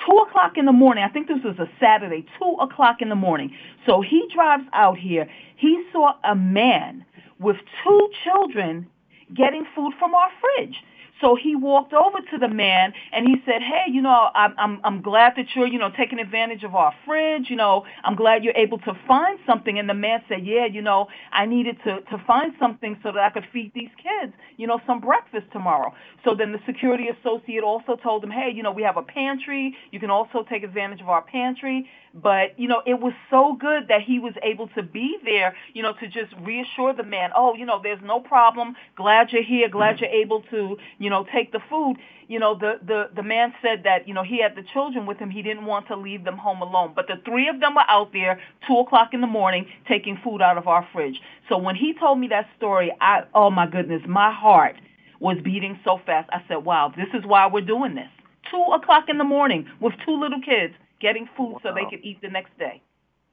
two 0.06 0.18
o'clock 0.28 0.58
in 0.58 0.66
the 0.66 0.74
morning. 0.74 1.04
I 1.04 1.12
think 1.12 1.28
this 1.28 1.44
was 1.44 1.58
a 1.60 1.70
Saturday, 1.80 2.26
two 2.40 2.56
o'clock 2.60 2.98
in 3.02 3.10
the 3.10 3.16
morning. 3.16 3.56
So 3.86 4.02
he 4.02 4.28
drives 4.34 4.64
out 4.74 4.98
here. 4.98 5.30
He 5.56 5.84
saw 5.92 6.14
a 6.24 6.36
man 6.36 7.06
with 7.40 7.58
two 7.84 8.10
children 8.24 8.88
getting 9.34 9.66
food 9.76 9.94
from 10.00 10.14
our 10.14 10.30
fridge. 10.42 10.76
So 11.22 11.36
he 11.36 11.56
walked 11.56 11.94
over 11.94 12.20
to 12.32 12.38
the 12.38 12.48
man 12.50 12.94
and 13.14 13.28
he 13.28 13.36
said, 13.46 13.62
"Hey, 13.62 13.92
you 13.92 14.02
know, 14.02 14.30
I'm 14.36 14.54
I'm 14.58 14.80
I'm 14.84 15.02
glad 15.02 15.34
that 15.38 15.48
you're, 15.56 15.68
you 15.68 15.80
know, 15.80 15.90
taking 15.96 16.20
advantage 16.20 16.64
of 16.64 16.76
our 16.76 16.94
fridge. 17.06 17.50
You 17.50 17.56
know, 17.56 17.86
I'm 18.04 18.16
glad 18.16 18.44
you're 18.44 18.58
able 18.58 18.80
to 18.80 18.94
find 19.08 19.40
something." 19.48 19.80
And 19.80 19.90
the 19.90 19.94
man 19.94 20.24
said, 20.28 20.46
"Yeah, 20.46 20.66
you 20.66 20.82
know, 20.82 21.08
I 21.32 21.46
needed 21.46 21.78
to 21.86 22.02
to 22.02 22.18
find 22.28 22.54
something 22.60 22.98
so 23.04 23.12
that 23.12 23.20
I 23.24 23.30
could 23.30 23.46
feed 23.54 23.72
these 23.74 23.90
kids, 24.02 24.34
you 24.58 24.68
know, 24.68 24.80
some 24.86 25.00
breakfast 25.00 25.48
tomorrow." 25.52 25.94
So 26.24 26.36
then 26.36 26.52
the 26.52 26.60
security 26.66 27.08
associate 27.10 27.64
also 27.64 27.96
told 27.96 28.24
him, 28.24 28.32
"Hey, 28.32 28.52
you 28.54 28.64
know, 28.64 28.72
we 28.72 28.84
have 28.84 28.98
a 28.98 29.04
pantry. 29.04 29.76
You 29.92 30.00
can 30.00 30.12
also 30.12 30.44
take 30.44 30.64
advantage 30.64 31.02
of 31.02 31.10
our 31.10 31.22
pantry." 31.22 31.90
But, 32.16 32.58
you 32.58 32.70
know, 32.70 32.82
it 32.86 33.02
was 33.02 33.12
so 33.30 33.58
good 33.60 33.90
that 33.90 34.02
he 34.02 34.20
was 34.20 34.34
able 34.42 34.70
to 34.70 34.82
be 34.82 35.18
there, 35.26 35.54
you 35.74 35.84
know, 35.84 35.92
to 36.00 36.08
just 36.08 36.34
reassure 36.42 36.94
the 36.94 37.04
man, 37.04 37.32
oh, 37.36 37.56
you 37.56 37.66
know, 37.66 37.82
there's 37.84 38.00
no 38.02 38.22
problem. 38.22 38.76
Glad 38.96 39.34
you're 39.34 39.44
here. 39.44 39.68
Glad 39.68 40.00
you're 40.00 40.10
able 40.10 40.42
to, 40.44 40.78
you 40.98 41.10
know, 41.10 41.26
take 41.34 41.52
the 41.52 41.60
food. 41.70 41.98
You 42.30 42.40
know, 42.40 42.56
the, 42.56 42.80
the, 42.82 43.10
the 43.14 43.22
man 43.22 43.54
said 43.62 43.84
that, 43.84 44.08
you 44.08 44.14
know, 44.14 44.24
he 44.24 44.42
had 44.42 44.56
the 44.56 44.64
children 44.64 45.06
with 45.06 45.18
him. 45.18 45.30
He 45.30 45.42
didn't 45.42 45.66
want 45.66 45.88
to 45.88 45.98
leave 45.98 46.24
them 46.24 46.38
home 46.38 46.62
alone. 46.62 46.94
But 46.96 47.08
the 47.08 47.18
three 47.26 47.50
of 47.50 47.60
them 47.60 47.76
were 47.76 47.84
out 47.90 48.14
there, 48.14 48.40
2 48.66 48.78
o'clock 48.78 49.10
in 49.14 49.20
the 49.20 49.28
morning, 49.28 49.68
taking 49.86 50.18
food 50.24 50.42
out 50.42 50.58
of 50.58 50.70
our 50.70 50.88
fridge. 50.94 51.20
So 51.50 51.58
when 51.58 51.76
he 51.76 51.94
told 52.00 52.18
me 52.18 52.30
that 52.30 52.48
story, 52.56 52.96
I, 53.02 53.24
oh 53.34 53.52
my 53.52 53.68
goodness, 53.68 54.04
my 54.08 54.32
heart 54.32 54.78
was 55.20 55.38
beating 55.44 55.78
so 55.84 56.00
fast. 56.06 56.30
I 56.32 56.42
said, 56.48 56.64
wow, 56.64 56.94
this 56.96 57.10
is 57.14 57.26
why 57.26 57.48
we're 57.48 57.60
doing 57.60 57.94
this. 57.94 58.10
2 58.52 58.58
o'clock 58.74 59.10
in 59.10 59.18
the 59.18 59.26
morning 59.26 59.68
with 59.82 59.94
two 60.06 60.18
little 60.18 60.40
kids 60.42 60.74
getting 61.02 61.28
food 61.38 61.54
wow. 61.54 61.60
so 61.64 61.74
they 61.74 61.90
could 61.90 62.04
eat 62.06 62.22
the 62.22 62.30
next 62.30 62.58
day. 62.58 62.82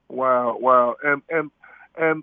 Wow, 0.09 0.57
wow. 0.59 0.97
And 1.03 1.23
and 1.31 1.51
and 1.97 2.23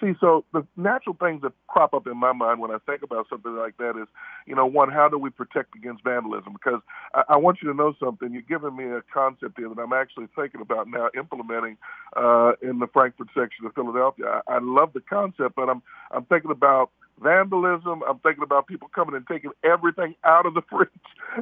see, 0.00 0.12
so 0.20 0.44
the 0.52 0.66
natural 0.76 1.16
things 1.18 1.42
that 1.42 1.52
crop 1.66 1.94
up 1.94 2.06
in 2.06 2.16
my 2.16 2.32
mind 2.32 2.60
when 2.60 2.70
I 2.70 2.78
think 2.86 3.02
about 3.02 3.26
something 3.28 3.54
like 3.56 3.76
that 3.78 4.00
is, 4.00 4.06
you 4.46 4.54
know, 4.54 4.66
one, 4.66 4.90
how 4.90 5.08
do 5.08 5.18
we 5.18 5.30
protect 5.30 5.74
against 5.74 6.04
vandalism? 6.04 6.52
Because 6.52 6.80
I, 7.14 7.22
I 7.30 7.36
want 7.36 7.58
you 7.62 7.68
to 7.68 7.74
know 7.74 7.94
something. 7.98 8.32
You're 8.32 8.42
giving 8.42 8.76
me 8.76 8.84
a 8.84 9.02
concept 9.12 9.58
here 9.58 9.68
that 9.68 9.80
I'm 9.80 9.92
actually 9.92 10.28
thinking 10.36 10.60
about 10.60 10.88
now 10.88 11.08
implementing 11.16 11.76
uh, 12.16 12.52
in 12.62 12.78
the 12.78 12.86
Frankford 12.86 13.28
section 13.34 13.66
of 13.66 13.74
Philadelphia. 13.74 14.42
I, 14.46 14.54
I 14.54 14.58
love 14.60 14.92
the 14.92 15.00
concept, 15.00 15.56
but 15.56 15.68
I'm 15.68 15.82
I'm 16.10 16.24
thinking 16.24 16.50
about 16.50 16.90
vandalism. 17.22 18.02
I'm 18.08 18.18
thinking 18.18 18.42
about 18.44 18.66
people 18.66 18.88
coming 18.94 19.14
and 19.14 19.26
taking 19.26 19.50
everything 19.64 20.14
out 20.24 20.46
of 20.46 20.54
the 20.54 20.62
fridge. 20.70 20.88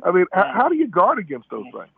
I 0.05 0.11
mean, 0.11 0.27
how, 0.33 0.53
how 0.55 0.69
do 0.69 0.77
you 0.77 0.89
guard 0.89 1.19
against 1.19 1.51
those 1.51 1.67
things? 1.73 1.91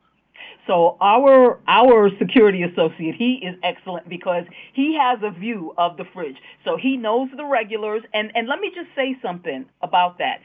So 0.68 0.98
our 1.00 1.58
our 1.66 2.10
security 2.18 2.62
associate, 2.62 3.16
he 3.16 3.40
is 3.42 3.56
excellent 3.64 4.08
because 4.08 4.44
he 4.74 4.96
has 5.00 5.18
a 5.22 5.30
view 5.30 5.74
of 5.78 5.96
the 5.96 6.04
fridge. 6.12 6.36
So 6.64 6.76
he 6.76 6.96
knows 6.96 7.30
the 7.36 7.46
regulars 7.46 8.02
and 8.14 8.30
and 8.36 8.46
let 8.46 8.60
me 8.60 8.70
just 8.74 8.88
say 8.94 9.16
something 9.22 9.66
about 9.82 10.18
that. 10.18 10.40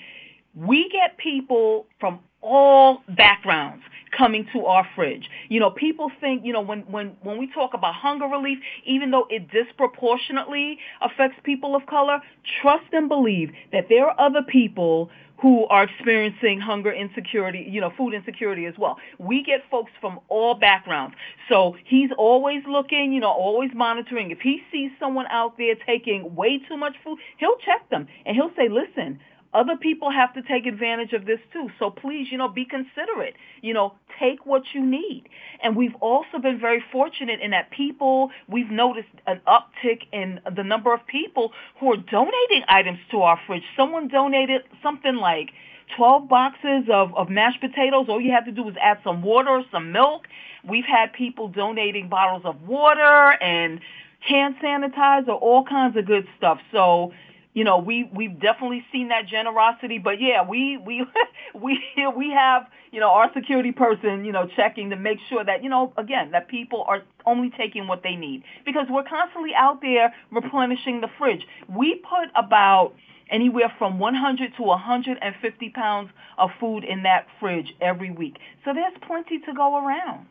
We 0.55 0.89
get 0.89 1.17
people 1.17 1.87
from 1.99 2.21
all 2.43 3.01
backgrounds 3.07 3.83
coming 4.15 4.45
to 4.53 4.65
our 4.65 4.87
fridge. 4.95 5.27
You 5.49 5.59
know, 5.59 5.71
people 5.71 6.11
think, 6.21 6.45
you 6.45 6.53
know, 6.53 6.61
when, 6.61 6.81
when, 6.81 7.15
when 7.23 7.37
we 7.39 7.51
talk 7.51 7.73
about 7.73 7.95
hunger 7.95 8.25
relief, 8.27 8.59
even 8.85 9.11
though 9.11 9.25
it 9.29 9.49
disproportionately 9.51 10.77
affects 11.01 11.37
people 11.43 11.75
of 11.75 11.85
color, 11.87 12.19
trust 12.61 12.85
and 12.91 13.09
believe 13.09 13.51
that 13.71 13.85
there 13.89 14.07
are 14.07 14.19
other 14.19 14.43
people 14.43 15.09
who 15.41 15.65
are 15.65 15.83
experiencing 15.83 16.61
hunger 16.61 16.91
insecurity, 16.93 17.67
you 17.69 17.81
know, 17.81 17.91
food 17.97 18.13
insecurity 18.13 18.65
as 18.65 18.75
well. 18.77 18.97
We 19.19 19.43
get 19.43 19.59
folks 19.69 19.91
from 19.99 20.19
all 20.29 20.53
backgrounds. 20.53 21.15
So 21.49 21.75
he's 21.83 22.09
always 22.17 22.63
looking, 22.65 23.11
you 23.11 23.19
know, 23.19 23.31
always 23.31 23.71
monitoring. 23.73 24.31
If 24.31 24.39
he 24.39 24.61
sees 24.71 24.91
someone 25.01 25.25
out 25.27 25.57
there 25.57 25.75
taking 25.85 26.33
way 26.35 26.59
too 26.69 26.77
much 26.77 26.95
food, 27.03 27.19
he'll 27.37 27.57
check 27.57 27.89
them 27.89 28.07
and 28.25 28.37
he'll 28.37 28.51
say, 28.55 28.69
listen, 28.69 29.19
other 29.53 29.75
people 29.75 30.11
have 30.11 30.33
to 30.33 30.41
take 30.41 30.65
advantage 30.65 31.13
of 31.13 31.25
this 31.25 31.39
too. 31.51 31.69
So 31.79 31.89
please, 31.89 32.27
you 32.31 32.37
know, 32.37 32.47
be 32.47 32.65
considerate. 32.65 33.35
You 33.61 33.73
know, 33.73 33.93
take 34.19 34.45
what 34.45 34.63
you 34.73 34.85
need. 34.85 35.23
And 35.61 35.75
we've 35.75 35.95
also 36.01 36.39
been 36.41 36.59
very 36.59 36.83
fortunate 36.91 37.39
in 37.41 37.51
that 37.51 37.71
people, 37.71 38.31
we've 38.47 38.69
noticed 38.69 39.09
an 39.27 39.41
uptick 39.47 40.03
in 40.11 40.39
the 40.55 40.63
number 40.63 40.93
of 40.93 41.05
people 41.07 41.51
who 41.79 41.91
are 41.91 41.97
donating 41.97 42.63
items 42.67 42.99
to 43.11 43.21
our 43.21 43.39
fridge. 43.45 43.63
Someone 43.77 44.07
donated 44.07 44.63
something 44.81 45.15
like 45.15 45.51
12 45.97 46.27
boxes 46.27 46.85
of, 46.91 47.15
of 47.15 47.29
mashed 47.29 47.61
potatoes. 47.61 48.07
All 48.09 48.19
you 48.19 48.31
have 48.31 48.45
to 48.45 48.51
do 48.51 48.67
is 48.69 48.75
add 48.81 48.99
some 49.03 49.21
water 49.21 49.61
some 49.71 49.91
milk. 49.91 50.27
We've 50.67 50.85
had 50.85 51.13
people 51.13 51.49
donating 51.49 52.09
bottles 52.09 52.43
of 52.45 52.67
water 52.67 53.37
and 53.41 53.79
hand 54.19 54.55
sanitizer, 54.63 55.29
all 55.29 55.65
kinds 55.65 55.97
of 55.97 56.05
good 56.05 56.25
stuff. 56.37 56.59
So 56.71 57.11
you 57.53 57.63
know, 57.63 57.77
we 57.77 58.09
we've 58.13 58.39
definitely 58.39 58.85
seen 58.91 59.09
that 59.09 59.27
generosity. 59.27 59.99
But 59.99 60.19
yeah, 60.19 60.47
we 60.47 60.77
we 60.77 61.05
we 61.53 61.79
we 62.15 62.31
have 62.31 62.67
you 62.91 62.99
know 62.99 63.09
our 63.09 63.31
security 63.33 63.71
person 63.71 64.25
you 64.25 64.31
know 64.31 64.47
checking 64.55 64.89
to 64.89 64.95
make 64.95 65.19
sure 65.29 65.43
that 65.43 65.63
you 65.63 65.69
know 65.69 65.93
again 65.97 66.31
that 66.31 66.47
people 66.47 66.83
are 66.87 67.03
only 67.25 67.51
taking 67.55 67.87
what 67.87 68.03
they 68.03 68.15
need 68.15 68.43
because 68.65 68.87
we're 68.89 69.03
constantly 69.03 69.51
out 69.55 69.81
there 69.81 70.13
replenishing 70.31 71.01
the 71.01 71.09
fridge. 71.17 71.45
We 71.69 71.95
put 71.95 72.29
about 72.35 72.93
anywhere 73.29 73.73
from 73.77 73.99
100 73.99 74.55
to 74.57 74.63
150 74.63 75.69
pounds 75.69 76.09
of 76.37 76.49
food 76.59 76.83
in 76.83 77.03
that 77.03 77.27
fridge 77.39 77.73
every 77.81 78.11
week. 78.11 78.37
So 78.65 78.73
there's 78.73 78.93
plenty 79.07 79.39
to 79.39 79.53
go 79.53 79.85
around. 79.85 80.27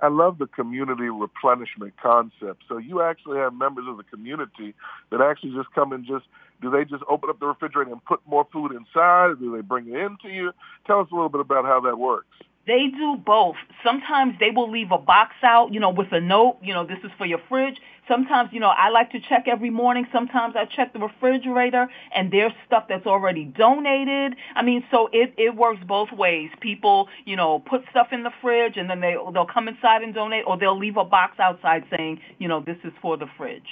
I 0.00 0.08
love 0.08 0.38
the 0.38 0.46
community 0.46 1.08
replenishment 1.08 1.94
concept. 2.00 2.62
So 2.68 2.78
you 2.78 3.02
actually 3.02 3.38
have 3.38 3.52
members 3.54 3.86
of 3.88 3.96
the 3.96 4.04
community 4.04 4.74
that 5.10 5.20
actually 5.20 5.54
just 5.54 5.72
come 5.74 5.92
and 5.92 6.06
just 6.06 6.24
do 6.60 6.70
they 6.70 6.84
just 6.84 7.04
open 7.08 7.30
up 7.30 7.38
the 7.40 7.46
refrigerator 7.46 7.92
and 7.92 8.04
put 8.04 8.20
more 8.26 8.46
food 8.52 8.72
inside, 8.72 9.30
or 9.30 9.34
do 9.34 9.54
they 9.54 9.62
bring 9.62 9.88
it 9.88 9.96
into 9.96 10.28
you? 10.28 10.52
Tell 10.86 11.00
us 11.00 11.08
a 11.12 11.14
little 11.14 11.28
bit 11.28 11.40
about 11.40 11.64
how 11.64 11.80
that 11.80 11.98
works. 11.98 12.26
They 12.66 12.88
do 12.88 13.16
both. 13.16 13.56
Sometimes 13.82 14.34
they 14.38 14.50
will 14.50 14.70
leave 14.70 14.92
a 14.92 14.98
box 14.98 15.34
out, 15.42 15.72
you 15.72 15.80
know, 15.80 15.90
with 15.90 16.12
a 16.12 16.20
note, 16.20 16.58
you 16.62 16.74
know, 16.74 16.86
this 16.86 16.98
is 17.02 17.10
for 17.16 17.24
your 17.24 17.40
fridge. 17.48 17.78
Sometimes, 18.08 18.50
you 18.52 18.60
know, 18.60 18.72
I 18.74 18.88
like 18.88 19.12
to 19.12 19.20
check 19.20 19.46
every 19.46 19.70
morning. 19.70 20.06
Sometimes 20.12 20.56
I 20.56 20.64
check 20.64 20.92
the 20.92 20.98
refrigerator 20.98 21.88
and 22.14 22.32
there's 22.32 22.52
stuff 22.66 22.86
that's 22.88 23.06
already 23.06 23.44
donated. 23.44 24.36
I 24.54 24.62
mean, 24.62 24.82
so 24.90 25.08
it, 25.12 25.34
it 25.36 25.54
works 25.54 25.80
both 25.86 26.10
ways. 26.12 26.50
People, 26.60 27.08
you 27.26 27.36
know, 27.36 27.58
put 27.58 27.82
stuff 27.90 28.08
in 28.12 28.22
the 28.22 28.32
fridge 28.40 28.76
and 28.76 28.88
then 28.88 29.00
they, 29.00 29.16
they'll 29.32 29.46
come 29.46 29.68
inside 29.68 30.02
and 30.02 30.14
donate 30.14 30.44
or 30.46 30.56
they'll 30.56 30.78
leave 30.78 30.96
a 30.96 31.04
box 31.04 31.38
outside 31.38 31.84
saying, 31.94 32.20
you 32.38 32.48
know, 32.48 32.60
this 32.60 32.78
is 32.82 32.92
for 33.02 33.16
the 33.16 33.26
fridge. 33.36 33.68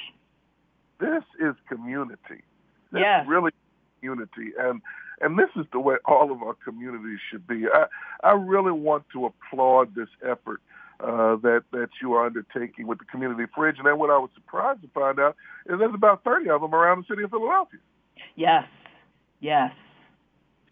This 1.00 1.24
is 1.40 1.54
community. 1.68 2.42
This 2.92 3.00
yes. 3.00 3.22
is 3.22 3.28
really 3.28 3.52
community. 4.00 4.52
And 4.58 4.82
and 5.20 5.38
this 5.38 5.48
is 5.56 5.64
the 5.72 5.80
way 5.80 5.96
all 6.04 6.30
of 6.30 6.42
our 6.42 6.54
communities 6.62 7.18
should 7.30 7.46
be. 7.46 7.64
I, 7.72 7.86
I 8.22 8.32
really 8.32 8.72
want 8.72 9.04
to 9.14 9.26
applaud 9.26 9.94
this 9.94 10.08
effort 10.22 10.60
uh, 11.00 11.36
that 11.36 11.64
that 11.72 11.88
you 12.00 12.14
are 12.14 12.26
undertaking 12.26 12.86
with 12.86 12.98
the 12.98 13.04
community 13.04 13.44
fridge. 13.54 13.76
And 13.78 13.86
then 13.86 13.98
what 13.98 14.10
I 14.10 14.18
was 14.18 14.30
surprised 14.34 14.82
to 14.82 14.88
find 14.88 15.18
out 15.18 15.36
is 15.66 15.78
there's 15.78 15.94
about 15.94 16.24
30 16.24 16.50
of 16.50 16.60
them 16.60 16.74
around 16.74 17.04
the 17.04 17.14
city 17.14 17.22
of 17.22 17.30
Philadelphia. 17.30 17.80
Yes, 18.34 18.64
yes. 19.40 19.72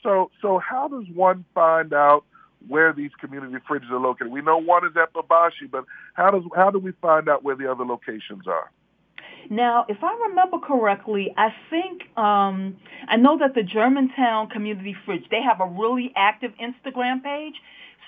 So, 0.02 0.30
so 0.42 0.58
how 0.58 0.88
does 0.88 1.04
one 1.14 1.44
find 1.54 1.92
out 1.94 2.24
where 2.68 2.92
these 2.92 3.10
community 3.20 3.56
fridges 3.68 3.90
are 3.90 3.98
located? 3.98 4.30
We 4.30 4.42
know 4.42 4.58
one 4.58 4.86
is 4.86 4.92
at 4.96 5.12
Bebashi, 5.12 5.70
but 5.70 5.84
how 6.12 6.30
does 6.30 6.42
how 6.54 6.70
do 6.70 6.78
we 6.78 6.92
find 7.02 7.28
out 7.28 7.42
where 7.42 7.56
the 7.56 7.70
other 7.70 7.84
locations 7.84 8.46
are? 8.46 8.70
Now, 9.50 9.84
if 9.88 9.98
I 10.02 10.14
remember 10.28 10.58
correctly, 10.58 11.34
I 11.36 11.48
think 11.68 12.02
um, 12.16 12.76
I 13.08 13.16
know 13.16 13.38
that 13.38 13.54
the 13.54 13.62
Germantown 13.62 14.48
Community 14.48 14.96
Fridge 15.04 15.24
they 15.30 15.42
have 15.42 15.60
a 15.60 15.66
really 15.66 16.12
active 16.16 16.52
Instagram 16.60 17.22
page. 17.22 17.54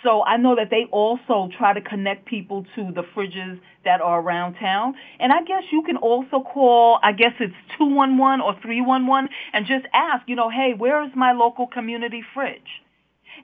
So 0.02 0.22
I 0.22 0.36
know 0.36 0.56
that 0.56 0.70
they 0.70 0.86
also 0.90 1.48
try 1.56 1.72
to 1.72 1.80
connect 1.80 2.26
people 2.26 2.64
to 2.74 2.92
the 2.92 3.02
fridges 3.02 3.60
that 3.84 4.00
are 4.00 4.20
around 4.20 4.54
town. 4.54 4.94
And 5.18 5.32
I 5.32 5.42
guess 5.42 5.62
you 5.72 5.82
can 5.82 5.96
also 5.96 6.40
call, 6.40 6.98
I 7.02 7.12
guess 7.12 7.32
it's 7.40 7.54
211 7.78 8.40
or 8.40 8.54
311 8.60 9.30
and 9.52 9.66
just 9.66 9.86
ask, 9.92 10.28
you 10.28 10.36
know, 10.36 10.50
hey, 10.50 10.74
where 10.76 11.02
is 11.04 11.10
my 11.14 11.32
local 11.32 11.66
community 11.66 12.22
fridge? 12.34 12.82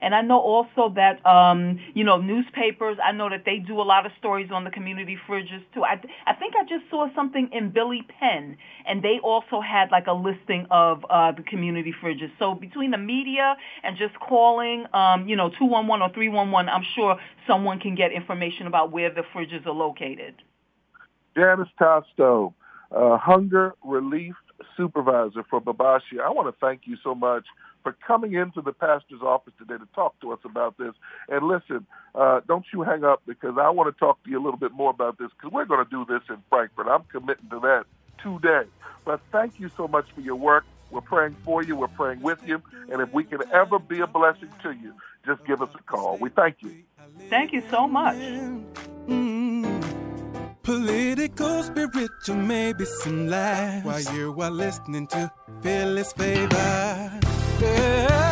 And 0.03 0.13
I 0.13 0.21
know 0.21 0.37
also 0.37 0.93
that, 0.95 1.25
um, 1.25 1.79
you 1.93 2.03
know, 2.03 2.17
newspapers, 2.17 2.97
I 3.01 3.13
know 3.13 3.29
that 3.29 3.45
they 3.45 3.59
do 3.59 3.79
a 3.79 3.87
lot 3.87 4.05
of 4.05 4.11
stories 4.19 4.49
on 4.51 4.65
the 4.65 4.69
community 4.69 5.17
fridges 5.27 5.63
too. 5.73 5.85
I, 5.85 5.93
I 6.27 6.33
think 6.33 6.55
I 6.59 6.63
just 6.63 6.89
saw 6.89 7.07
something 7.15 7.49
in 7.53 7.69
Billy 7.69 8.01
Penn, 8.19 8.57
and 8.85 9.01
they 9.01 9.19
also 9.23 9.61
had 9.61 9.91
like 9.91 10.07
a 10.07 10.11
listing 10.11 10.67
of 10.69 11.05
uh, 11.09 11.31
the 11.31 11.43
community 11.43 11.93
fridges. 12.03 12.31
So 12.37 12.53
between 12.53 12.91
the 12.91 12.97
media 12.97 13.55
and 13.81 13.95
just 13.95 14.19
calling, 14.19 14.85
um, 14.93 15.29
you 15.29 15.37
know, 15.37 15.47
211 15.49 16.01
or 16.01 16.13
311, 16.13 16.67
I'm 16.67 16.85
sure 16.95 17.17
someone 17.47 17.79
can 17.79 17.95
get 17.95 18.11
information 18.11 18.67
about 18.67 18.91
where 18.91 19.09
the 19.09 19.23
fridges 19.33 19.65
are 19.65 19.71
located. 19.71 20.35
Janice 21.33 21.69
Tosto, 21.79 22.53
uh, 22.91 23.17
Hunger 23.17 23.75
Relief 23.85 24.35
Supervisor 24.75 25.45
for 25.49 25.61
Bebashi. 25.61 26.19
I 26.21 26.29
want 26.29 26.53
to 26.53 26.59
thank 26.59 26.81
you 26.83 26.97
so 27.01 27.15
much 27.15 27.45
for 27.83 27.95
coming 28.07 28.33
into 28.33 28.61
the 28.61 28.71
pastor's 28.71 29.21
office 29.21 29.53
today 29.59 29.77
to 29.77 29.87
talk 29.93 30.19
to 30.21 30.31
us 30.31 30.39
about 30.45 30.77
this. 30.77 30.93
And 31.29 31.45
listen, 31.45 31.85
uh, 32.15 32.41
don't 32.47 32.65
you 32.73 32.81
hang 32.81 33.03
up 33.03 33.21
because 33.27 33.57
I 33.59 33.69
want 33.69 33.93
to 33.93 33.99
talk 33.99 34.23
to 34.23 34.29
you 34.29 34.39
a 34.39 34.43
little 34.43 34.59
bit 34.59 34.71
more 34.71 34.89
about 34.89 35.17
this 35.17 35.29
because 35.37 35.51
we're 35.51 35.65
going 35.65 35.83
to 35.83 35.89
do 35.89 36.05
this 36.05 36.21
in 36.29 36.37
Frankford. 36.49 36.87
I'm 36.87 37.03
committing 37.11 37.49
to 37.51 37.59
that 37.59 37.85
today. 38.21 38.69
But 39.05 39.19
thank 39.31 39.59
you 39.59 39.69
so 39.75 39.87
much 39.87 40.05
for 40.15 40.21
your 40.21 40.35
work. 40.35 40.65
We're 40.89 41.01
praying 41.01 41.35
for 41.43 41.63
you. 41.63 41.75
We're 41.75 41.87
praying 41.87 42.21
with 42.21 42.39
you. 42.47 42.61
And 42.91 43.01
if 43.01 43.11
we 43.13 43.23
can 43.23 43.41
ever 43.51 43.79
be 43.79 43.99
a 43.99 44.07
blessing 44.07 44.49
to 44.61 44.71
you, 44.71 44.93
just 45.25 45.43
give 45.45 45.61
us 45.61 45.69
a 45.73 45.83
call. 45.83 46.17
We 46.17 46.29
thank 46.29 46.57
you. 46.61 46.83
Thank 47.29 47.51
you 47.51 47.63
so 47.69 47.87
much. 47.87 48.15
Mm-hmm. 48.15 49.33
Political, 50.61 51.63
spiritual, 51.63 52.35
maybe 52.35 52.85
some 52.85 53.27
laughs 53.27 53.85
while 53.85 54.15
you 54.15 54.33
are 54.39 54.51
listening 54.51 55.07
to 55.07 55.31
Philly's 55.61 56.13
Favor. 56.13 57.19
Yeah. 57.63 58.22